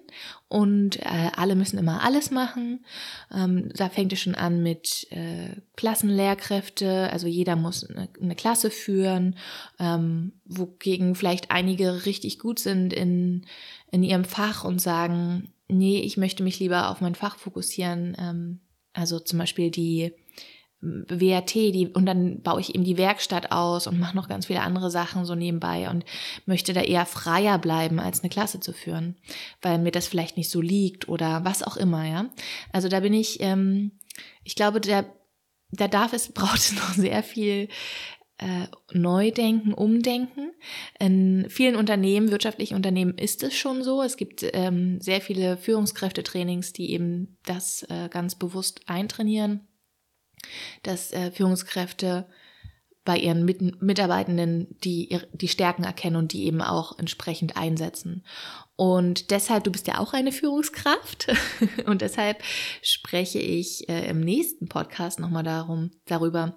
und 0.49 1.01
äh, 1.01 1.31
alle 1.37 1.57
müssen 1.57 1.79
immer 1.79 2.05
alles 2.05 2.31
machen. 2.31 2.85
Ähm, 3.33 3.71
da 3.75 3.89
fängt 3.89 4.13
es 4.13 4.21
schon 4.21 4.37
an 4.37 4.63
mit 4.63 5.09
äh, 5.11 5.61
Klassenlehrkräfte, 5.77 7.11
also 7.11 7.27
jeder 7.27 7.57
muss 7.57 7.85
eine, 7.85 8.09
eine 8.21 8.37
Klasse 8.37 8.71
führen, 8.71 9.37
ähm, 9.81 10.41
wogegen 10.45 11.17
vielleicht 11.17 11.51
einige 11.51 12.07
richtig 12.07 12.39
gut 12.39 12.61
sind 12.61 12.93
in, 12.93 13.47
in 13.91 14.05
ihrem 14.05 14.25
Fach 14.25 14.65
und 14.65 14.81
sagen, 14.81 15.54
nee, 15.69 16.01
ich 16.01 16.17
möchte 16.17 16.43
mich 16.43 16.59
lieber 16.59 16.91
auf 16.91 17.01
mein 17.01 17.15
Fach 17.15 17.39
fokussieren. 17.39 18.17
Ähm, 18.19 18.61
also 18.93 19.19
zum 19.19 19.39
Beispiel 19.39 19.71
die 19.71 20.15
WRT, 20.85 21.55
die, 21.55 21.89
und 21.95 22.05
dann 22.05 22.43
baue 22.43 22.61
ich 22.61 22.75
eben 22.75 22.85
die 22.85 22.99
Werkstatt 22.99 23.53
aus 23.53 23.87
und 23.87 23.99
mache 23.99 24.17
noch 24.17 24.29
ganz 24.29 24.47
viele 24.47 24.61
andere 24.61 24.91
Sachen 24.91 25.25
so 25.25 25.35
nebenbei 25.35 25.89
und 25.89 26.05
möchte 26.45 26.73
da 26.73 26.83
eher 26.83 27.07
freier 27.07 27.59
bleiben, 27.59 27.99
als 27.99 28.21
eine 28.21 28.29
Klasse 28.29 28.61
zu 28.61 28.73
führen, 28.73 29.17
weil 29.63 29.79
mir 29.79 29.93
das 29.93 30.07
vielleicht 30.07 30.37
nicht 30.37 30.51
so 30.51 30.61
liegt 30.61 31.09
oder 31.09 31.45
was 31.45 31.63
auch 31.63 31.77
immer, 31.77 32.07
ja. 32.07 32.29
Also 32.73 32.89
da 32.89 33.01
bin 33.01 33.15
ich, 33.15 33.41
ähm, 33.41 33.93
ich 34.43 34.57
glaube, 34.57 34.81
da, 34.81 35.07
da 35.71 35.89
darf 35.89 36.13
es, 36.13 36.29
braucht 36.35 36.59
es 36.59 36.75
noch 36.75 36.93
sehr 36.93 37.23
viel 37.23 37.69
äh, 38.39 38.67
Neudenken, 38.93 39.73
Umdenken. 39.73 40.53
In 40.99 41.47
vielen 41.49 41.77
Unternehmen, 41.77 42.31
wirtschaftlichen 42.31 42.75
Unternehmen 42.75 43.17
ist 43.17 43.43
es 43.43 43.55
schon 43.55 43.83
so. 43.83 44.03
Es 44.03 44.17
gibt 44.17 44.45
ähm, 44.53 45.01
sehr 45.01 45.21
viele 45.21 45.57
Führungskräftetrainings, 45.57 46.73
die 46.73 46.91
eben 46.91 47.39
das 47.45 47.85
äh, 47.85 48.09
ganz 48.11 48.35
bewusst 48.35 48.83
eintrainieren, 48.87 49.69
dass 50.83 51.13
äh, 51.13 51.31
Führungskräfte 51.31 52.27
bei 53.05 53.19
ihren 53.19 53.45
Mit 53.45 53.83
Mitarbeitenden 53.83 54.77
die, 54.83 55.19
die 55.33 55.49
Stärken 55.49 55.85
erkennen 55.85 56.17
und 56.17 56.33
die 56.33 56.47
eben 56.47 56.63
auch 56.63 56.99
entsprechend 56.99 57.57
einsetzen. 57.57 58.25
Und 58.77 59.31
deshalb, 59.31 59.65
du 59.65 59.71
bist 59.71 59.87
ja 59.87 59.99
auch 59.99 60.15
eine 60.15 60.33
Führungskraft 60.33 61.29
und 61.87 62.01
deshalb 62.01 62.43
spreche 62.83 63.39
ich 63.39 63.89
äh, 63.89 64.09
im 64.09 64.21
nächsten 64.21 64.69
Podcast 64.69 65.21
nochmal 65.21 65.45
darum, 65.45 65.91
darüber, 66.07 66.57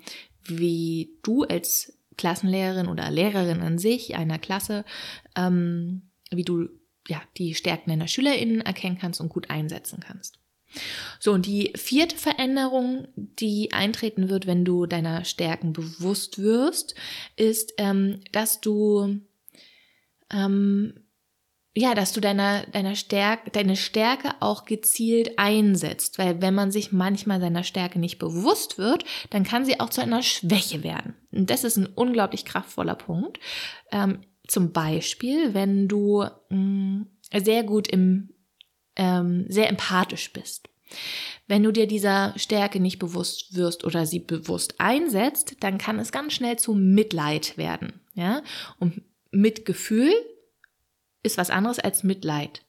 wie 0.49 1.11
du 1.23 1.43
als 1.43 1.97
Klassenlehrerin 2.17 2.87
oder 2.87 3.09
Lehrerin 3.11 3.61
an 3.61 3.77
sich 3.77 4.15
einer 4.15 4.39
Klasse, 4.39 4.85
ähm, 5.35 6.03
wie 6.31 6.43
du 6.43 6.69
ja 7.07 7.21
die 7.37 7.55
Stärken 7.55 7.89
deiner 7.89 8.07
SchülerInnen 8.07 8.61
erkennen 8.61 8.97
kannst 8.99 9.21
und 9.21 9.29
gut 9.29 9.49
einsetzen 9.49 9.99
kannst. 10.05 10.39
So, 11.19 11.31
und 11.31 11.45
die 11.45 11.71
vierte 11.75 12.17
Veränderung, 12.17 13.07
die 13.15 13.71
eintreten 13.71 14.29
wird, 14.29 14.47
wenn 14.47 14.65
du 14.65 14.85
deiner 14.85 15.23
Stärken 15.23 15.73
bewusst 15.73 16.39
wirst, 16.39 16.95
ist, 17.35 17.73
ähm, 17.77 18.19
dass 18.31 18.59
du 18.59 19.21
ähm, 20.29 20.93
ja, 21.77 21.93
dass 21.93 22.11
du 22.11 22.19
deiner, 22.19 22.65
deiner 22.65 22.95
Stärke, 22.95 23.51
deine 23.51 23.75
Stärke 23.75 24.33
auch 24.39 24.65
gezielt 24.65 25.37
einsetzt. 25.37 26.17
Weil 26.17 26.41
wenn 26.41 26.55
man 26.55 26.71
sich 26.71 26.91
manchmal 26.91 27.39
seiner 27.39 27.63
Stärke 27.63 27.99
nicht 27.99 28.17
bewusst 28.17 28.79
wird, 28.79 29.05
dann 29.29 29.43
kann 29.43 29.63
sie 29.63 29.79
auch 29.79 29.91
zu 29.91 30.01
einer 30.01 30.23
Schwäche 30.23 30.83
werden. 30.83 31.13
Und 31.31 31.51
das 31.51 31.63
ist 31.63 31.77
ein 31.77 31.85
unglaublich 31.85 32.45
kraftvoller 32.45 32.95
Punkt. 32.95 33.39
Ähm, 33.91 34.21
zum 34.47 34.71
Beispiel, 34.71 35.53
wenn 35.53 35.87
du 35.87 36.25
mh, 36.49 36.57
mm, 36.57 37.07
sehr 37.37 37.63
gut 37.63 37.87
im, 37.89 38.29
ähm, 38.95 39.45
sehr 39.47 39.69
empathisch 39.69 40.33
bist. 40.33 40.69
Wenn 41.45 41.61
du 41.61 41.71
dir 41.71 41.85
dieser 41.85 42.33
Stärke 42.37 42.79
nicht 42.79 42.97
bewusst 42.97 43.55
wirst 43.55 43.83
oder 43.83 44.07
sie 44.07 44.19
bewusst 44.19 44.79
einsetzt, 44.79 45.57
dann 45.59 45.77
kann 45.77 45.99
es 45.99 46.11
ganz 46.11 46.33
schnell 46.33 46.57
zu 46.57 46.73
Mitleid 46.73 47.55
werden. 47.55 47.99
Ja? 48.15 48.41
Und 48.79 49.03
Mitgefühl 49.29 50.11
ist 51.27 51.37
was 51.37 51.49
anderes 51.49 51.79
als 51.79 52.03
Mitleid. 52.03 52.63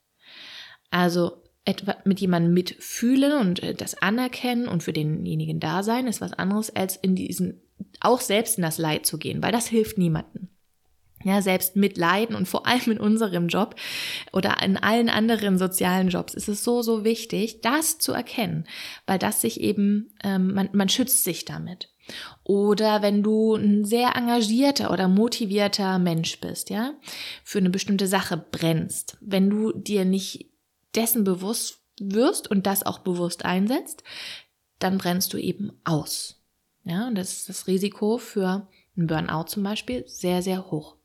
Also 0.91 1.43
etwa 1.65 1.97
mit 2.05 2.21
jemandem 2.21 2.55
mitfühlen 2.55 3.33
und 3.33 3.63
äh, 3.63 3.75
das 3.75 3.95
anerkennen 3.95 4.69
und 4.69 4.83
für 4.83 4.93
denjenigen 4.93 5.61
da 5.61 5.83
sein 5.83 6.07
ist 6.07 6.21
was 6.21 6.33
anderes 6.33 6.75
als 6.75 6.97
in 6.97 7.15
diesen 7.15 7.61
auch 8.01 8.21
selbst 8.21 8.59
in 8.59 8.63
das 8.63 8.79
Leid 8.79 9.07
zu 9.07 9.19
gehen, 9.19 9.43
weil 9.43 9.53
das 9.53 9.69
hilft 9.69 9.99
niemandem. 9.99 10.49
Ja, 11.25 11.43
selbst 11.43 11.75
mitleiden 11.75 12.37
und 12.37 12.47
vor 12.47 12.67
allem 12.67 12.93
in 12.93 13.01
unserem 13.01 13.49
Job 13.49 13.75
oder 14.33 14.63
in 14.63 14.77
allen 14.77 15.09
anderen 15.09 15.59
sozialen 15.59 16.09
Jobs 16.11 16.33
ist 16.33 16.49
es 16.49 16.63
so, 16.63 16.81
so 16.81 17.03
wichtig, 17.05 17.61
das 17.61 17.99
zu 17.99 18.13
erkennen, 18.13 18.69
weil 19.05 19.19
das 19.19 19.41
sich 19.41 19.61
eben, 19.61 20.13
ähm, 20.23 20.55
man, 20.55 20.69
man 20.73 20.89
schützt 20.89 21.25
sich 21.25 21.45
damit. 21.45 21.91
Oder 22.45 23.03
wenn 23.03 23.23
du 23.23 23.55
ein 23.55 23.85
sehr 23.85 24.17
engagierter 24.17 24.91
oder 24.91 25.09
motivierter 25.09 25.99
Mensch 25.99 26.41
bist, 26.41 26.71
ja, 26.71 26.95
für 27.45 27.59
eine 27.59 27.71
bestimmte 27.71 28.07
Sache 28.07 28.37
brennst, 28.37 29.17
wenn 29.21 29.51
du 29.51 29.73
dir 29.73 30.05
nicht 30.05 30.51
dessen 30.95 31.25
bewusst 31.25 31.81
wirst 32.01 32.51
und 32.51 32.67
das 32.67 32.85
auch 32.85 33.01
bewusst 33.01 33.45
einsetzt, 33.45 34.03
dann 34.79 34.99
brennst 34.99 35.33
du 35.33 35.39
eben 35.39 35.73
aus. 35.85 36.41
Ja, 36.85 37.09
und 37.09 37.17
das 37.17 37.33
ist 37.33 37.49
das 37.49 37.67
Risiko 37.67 38.19
für 38.19 38.69
ein 38.97 39.07
Burnout 39.07 39.49
zum 39.49 39.63
Beispiel 39.63 40.05
sehr, 40.07 40.43
sehr 40.43 40.71
hoch. 40.71 40.97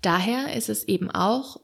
Daher 0.00 0.54
ist 0.54 0.68
es 0.68 0.84
eben 0.84 1.10
auch 1.10 1.60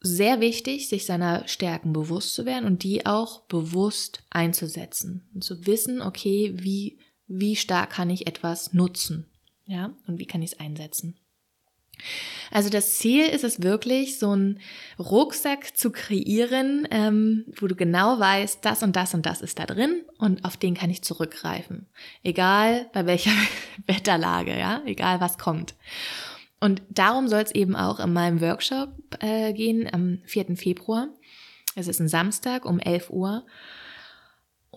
sehr 0.00 0.40
wichtig, 0.40 0.88
sich 0.88 1.06
seiner 1.06 1.48
Stärken 1.48 1.92
bewusst 1.92 2.34
zu 2.34 2.46
werden 2.46 2.66
und 2.66 2.82
die 2.82 3.06
auch 3.06 3.40
bewusst 3.42 4.22
einzusetzen 4.30 5.28
und 5.34 5.42
zu 5.42 5.66
wissen, 5.66 6.00
okay, 6.00 6.52
wie 6.54 6.98
wie 7.26 7.56
stark 7.56 7.90
kann 7.90 8.10
ich 8.10 8.26
etwas 8.26 8.72
nutzen, 8.72 9.26
ja, 9.66 9.94
und 10.06 10.18
wie 10.18 10.26
kann 10.26 10.42
ich 10.42 10.52
es 10.52 10.60
einsetzen. 10.60 11.18
Also 12.50 12.68
das 12.70 12.96
Ziel 12.96 13.26
ist 13.26 13.42
es 13.42 13.62
wirklich, 13.62 14.18
so 14.18 14.30
einen 14.30 14.60
Rucksack 14.98 15.76
zu 15.76 15.90
kreieren, 15.90 16.86
ähm, 16.90 17.46
wo 17.58 17.66
du 17.66 17.74
genau 17.74 18.18
weißt, 18.18 18.64
das 18.64 18.82
und 18.82 18.96
das 18.96 19.14
und 19.14 19.26
das 19.26 19.40
ist 19.40 19.58
da 19.58 19.66
drin 19.66 20.02
und 20.18 20.44
auf 20.44 20.56
den 20.56 20.74
kann 20.74 20.90
ich 20.90 21.02
zurückgreifen. 21.02 21.86
Egal 22.22 22.88
bei 22.92 23.06
welcher 23.06 23.32
Wetterlage, 23.86 24.56
ja, 24.58 24.82
egal 24.84 25.20
was 25.20 25.38
kommt. 25.38 25.74
Und 26.60 26.82
darum 26.90 27.28
soll 27.28 27.42
es 27.42 27.54
eben 27.54 27.76
auch 27.76 28.00
in 28.00 28.12
meinem 28.12 28.40
Workshop 28.40 28.90
äh, 29.20 29.52
gehen 29.52 29.88
am 29.92 30.22
4. 30.26 30.56
Februar. 30.56 31.08
Es 31.74 31.88
ist 31.88 32.00
ein 32.00 32.08
Samstag 32.08 32.64
um 32.64 32.78
11 32.78 33.10
Uhr. 33.10 33.44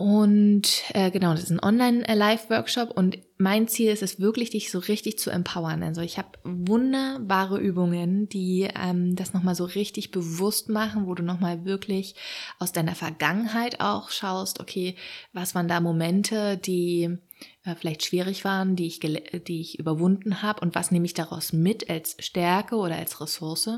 Und 0.00 0.84
äh, 0.94 1.10
genau, 1.10 1.32
das 1.32 1.42
ist 1.42 1.50
ein 1.50 1.62
Online-Live-Workshop 1.62 2.90
und 2.90 3.18
mein 3.36 3.68
Ziel 3.68 3.90
ist 3.90 4.02
es 4.02 4.18
wirklich, 4.18 4.48
dich 4.48 4.70
so 4.70 4.78
richtig 4.78 5.18
zu 5.18 5.28
empowern. 5.28 5.82
Also 5.82 6.00
ich 6.00 6.16
habe 6.16 6.38
wunderbare 6.42 7.58
Übungen, 7.58 8.26
die 8.26 8.66
ähm, 8.74 9.14
das 9.14 9.34
nochmal 9.34 9.54
so 9.54 9.66
richtig 9.66 10.10
bewusst 10.10 10.70
machen, 10.70 11.06
wo 11.06 11.14
du 11.14 11.22
nochmal 11.22 11.66
wirklich 11.66 12.14
aus 12.58 12.72
deiner 12.72 12.94
Vergangenheit 12.94 13.82
auch 13.82 14.08
schaust, 14.08 14.60
okay, 14.60 14.96
was 15.34 15.54
waren 15.54 15.68
da 15.68 15.80
Momente, 15.80 16.56
die 16.56 17.18
äh, 17.64 17.74
vielleicht 17.74 18.02
schwierig 18.02 18.42
waren, 18.42 18.76
die 18.76 18.86
ich, 18.86 19.00
die 19.00 19.60
ich 19.60 19.78
überwunden 19.78 20.40
habe 20.40 20.62
und 20.62 20.74
was 20.74 20.90
nehme 20.90 21.04
ich 21.04 21.12
daraus 21.12 21.52
mit 21.52 21.90
als 21.90 22.16
Stärke 22.20 22.76
oder 22.76 22.96
als 22.96 23.20
Ressource. 23.20 23.68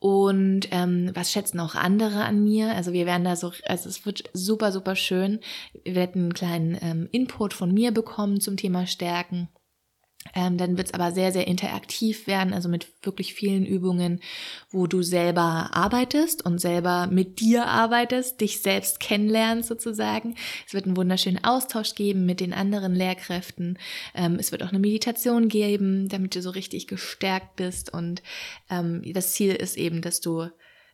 Und 0.00 0.68
ähm, 0.70 1.10
was 1.14 1.32
schätzen 1.32 1.58
auch 1.58 1.74
andere 1.74 2.24
an 2.24 2.44
mir? 2.44 2.72
Also 2.74 2.92
wir 2.92 3.04
werden 3.04 3.24
da 3.24 3.34
so, 3.34 3.52
also 3.66 3.88
es 3.88 4.06
wird 4.06 4.30
super, 4.32 4.70
super 4.70 4.94
schön. 4.94 5.40
Wir 5.82 5.96
werden 5.96 6.22
einen 6.22 6.34
kleinen 6.34 6.78
ähm, 6.80 7.08
Input 7.10 7.52
von 7.52 7.72
mir 7.72 7.90
bekommen 7.90 8.40
zum 8.40 8.56
Thema 8.56 8.86
Stärken. 8.86 9.48
Ähm, 10.34 10.58
dann 10.58 10.76
wird 10.76 10.88
es 10.88 10.94
aber 10.94 11.12
sehr, 11.12 11.32
sehr 11.32 11.46
interaktiv 11.46 12.26
werden, 12.26 12.52
also 12.52 12.68
mit 12.68 12.88
wirklich 13.02 13.34
vielen 13.34 13.66
Übungen, 13.66 14.20
wo 14.70 14.86
du 14.86 15.02
selber 15.02 15.70
arbeitest 15.72 16.44
und 16.44 16.58
selber 16.58 17.06
mit 17.06 17.40
dir 17.40 17.66
arbeitest, 17.66 18.40
dich 18.40 18.62
selbst 18.62 19.00
kennenlernst 19.00 19.68
sozusagen. 19.68 20.36
Es 20.66 20.74
wird 20.74 20.86
einen 20.86 20.96
wunderschönen 20.96 21.42
Austausch 21.44 21.94
geben 21.94 22.26
mit 22.26 22.40
den 22.40 22.52
anderen 22.52 22.94
Lehrkräften. 22.94 23.78
Ähm, 24.14 24.36
es 24.38 24.52
wird 24.52 24.62
auch 24.62 24.70
eine 24.70 24.78
Meditation 24.78 25.48
geben, 25.48 26.08
damit 26.08 26.34
du 26.34 26.42
so 26.42 26.50
richtig 26.50 26.86
gestärkt 26.86 27.56
bist. 27.56 27.92
Und 27.92 28.22
ähm, 28.70 29.02
das 29.12 29.32
Ziel 29.32 29.54
ist 29.54 29.76
eben, 29.76 30.02
dass 30.02 30.20
du 30.20 30.48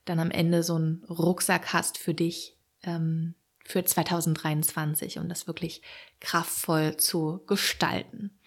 dann 0.05 0.19
am 0.21 0.31
Ende 0.31 0.63
so 0.63 0.75
einen 0.75 1.05
Rucksack 1.09 1.73
hast 1.73 1.99
für 1.99 2.15
dich 2.15 2.57
ähm, 2.83 3.35
für 3.65 3.85
2023 3.85 5.19
um 5.19 5.29
das 5.29 5.47
wirklich 5.47 5.83
kraftvoll 6.21 6.97
zu 6.97 7.43
gestalten. 7.47 8.39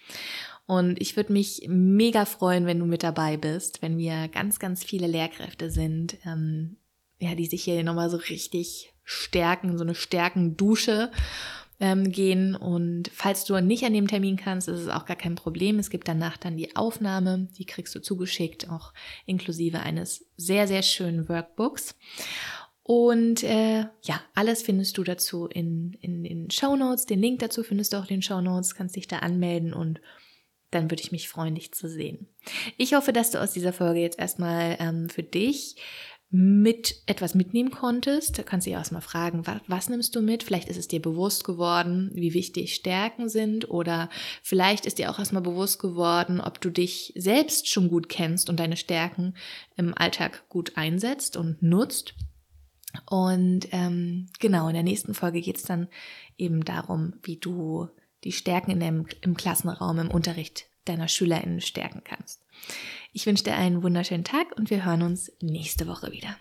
Und 0.68 1.00
ich 1.00 1.16
würde 1.16 1.32
mich 1.32 1.62
mega 1.66 2.26
freuen, 2.26 2.66
wenn 2.66 2.78
du 2.78 2.84
mit 2.84 3.02
dabei 3.02 3.38
bist, 3.38 3.80
wenn 3.80 3.96
wir 3.96 4.28
ganz, 4.28 4.58
ganz 4.58 4.84
viele 4.84 5.06
Lehrkräfte 5.06 5.70
sind, 5.70 6.18
ähm, 6.26 6.76
ja, 7.18 7.34
die 7.34 7.46
sich 7.46 7.64
hier 7.64 7.82
nochmal 7.82 8.10
so 8.10 8.18
richtig 8.18 8.92
stärken, 9.02 9.78
so 9.78 9.84
eine 9.84 9.94
Stärkendusche 9.94 11.10
ähm, 11.80 12.12
gehen. 12.12 12.54
Und 12.54 13.10
falls 13.14 13.46
du 13.46 13.58
nicht 13.62 13.82
an 13.84 13.94
dem 13.94 14.08
Termin 14.08 14.36
kannst, 14.36 14.68
ist 14.68 14.80
es 14.80 14.88
auch 14.90 15.06
gar 15.06 15.16
kein 15.16 15.36
Problem. 15.36 15.78
Es 15.78 15.88
gibt 15.88 16.06
danach 16.06 16.36
dann 16.36 16.58
die 16.58 16.76
Aufnahme, 16.76 17.48
die 17.56 17.64
kriegst 17.64 17.94
du 17.94 18.02
zugeschickt, 18.02 18.68
auch 18.68 18.92
inklusive 19.24 19.80
eines 19.80 20.26
sehr, 20.36 20.68
sehr 20.68 20.82
schönen 20.82 21.30
Workbooks. 21.30 21.94
Und 22.82 23.42
äh, 23.42 23.86
ja, 24.02 24.20
alles 24.34 24.60
findest 24.60 24.98
du 24.98 25.02
dazu 25.02 25.46
in, 25.46 25.94
in 26.02 26.24
den 26.24 26.50
Show 26.50 26.76
Notes. 26.76 27.06
Den 27.06 27.20
Link 27.20 27.38
dazu 27.38 27.62
findest 27.62 27.94
du 27.94 27.96
auch 27.96 28.02
in 28.10 28.16
den 28.16 28.22
Show 28.22 28.42
Notes. 28.42 28.74
Kannst 28.74 28.96
dich 28.96 29.08
da 29.08 29.20
anmelden 29.20 29.72
und 29.72 30.02
dann 30.70 30.90
würde 30.90 31.02
ich 31.02 31.12
mich 31.12 31.28
freuen, 31.28 31.54
dich 31.54 31.72
zu 31.72 31.88
sehen. 31.88 32.28
Ich 32.76 32.94
hoffe, 32.94 33.12
dass 33.12 33.30
du 33.30 33.40
aus 33.40 33.52
dieser 33.52 33.72
Folge 33.72 34.00
jetzt 34.00 34.18
erstmal 34.18 34.76
ähm, 34.80 35.08
für 35.08 35.22
dich 35.22 35.76
mit 36.30 36.96
etwas 37.06 37.34
mitnehmen 37.34 37.70
konntest. 37.70 38.36
Du 38.36 38.42
kannst 38.42 38.66
dich 38.66 38.74
erstmal 38.74 39.00
fragen, 39.00 39.46
was, 39.46 39.60
was 39.66 39.88
nimmst 39.88 40.14
du 40.14 40.20
mit? 40.20 40.42
Vielleicht 40.42 40.68
ist 40.68 40.76
es 40.76 40.86
dir 40.86 41.00
bewusst 41.00 41.44
geworden, 41.44 42.10
wie 42.12 42.34
wichtig 42.34 42.74
Stärken 42.74 43.30
sind 43.30 43.70
oder 43.70 44.10
vielleicht 44.42 44.84
ist 44.84 44.98
dir 44.98 45.10
auch 45.10 45.18
erstmal 45.18 45.42
bewusst 45.42 45.78
geworden, 45.78 46.40
ob 46.40 46.60
du 46.60 46.68
dich 46.68 47.14
selbst 47.16 47.68
schon 47.68 47.88
gut 47.88 48.10
kennst 48.10 48.50
und 48.50 48.60
deine 48.60 48.76
Stärken 48.76 49.34
im 49.76 49.96
Alltag 49.96 50.46
gut 50.50 50.76
einsetzt 50.76 51.38
und 51.38 51.62
nutzt. 51.62 52.14
Und 53.06 53.68
ähm, 53.70 54.28
genau, 54.38 54.68
in 54.68 54.74
der 54.74 54.82
nächsten 54.82 55.14
Folge 55.14 55.40
geht 55.40 55.56
es 55.56 55.62
dann 55.62 55.88
eben 56.36 56.62
darum, 56.62 57.14
wie 57.22 57.36
du 57.36 57.88
die 58.24 58.32
Stärken 58.32 58.72
in 58.72 58.80
dem, 58.80 59.06
im 59.20 59.36
Klassenraum, 59.36 59.98
im 59.98 60.10
Unterricht 60.10 60.66
deiner 60.84 61.08
SchülerInnen 61.08 61.60
stärken 61.60 62.02
kannst. 62.04 62.42
Ich 63.12 63.26
wünsche 63.26 63.44
dir 63.44 63.54
einen 63.54 63.82
wunderschönen 63.82 64.24
Tag 64.24 64.56
und 64.56 64.70
wir 64.70 64.84
hören 64.84 65.02
uns 65.02 65.32
nächste 65.40 65.86
Woche 65.86 66.12
wieder. 66.12 66.36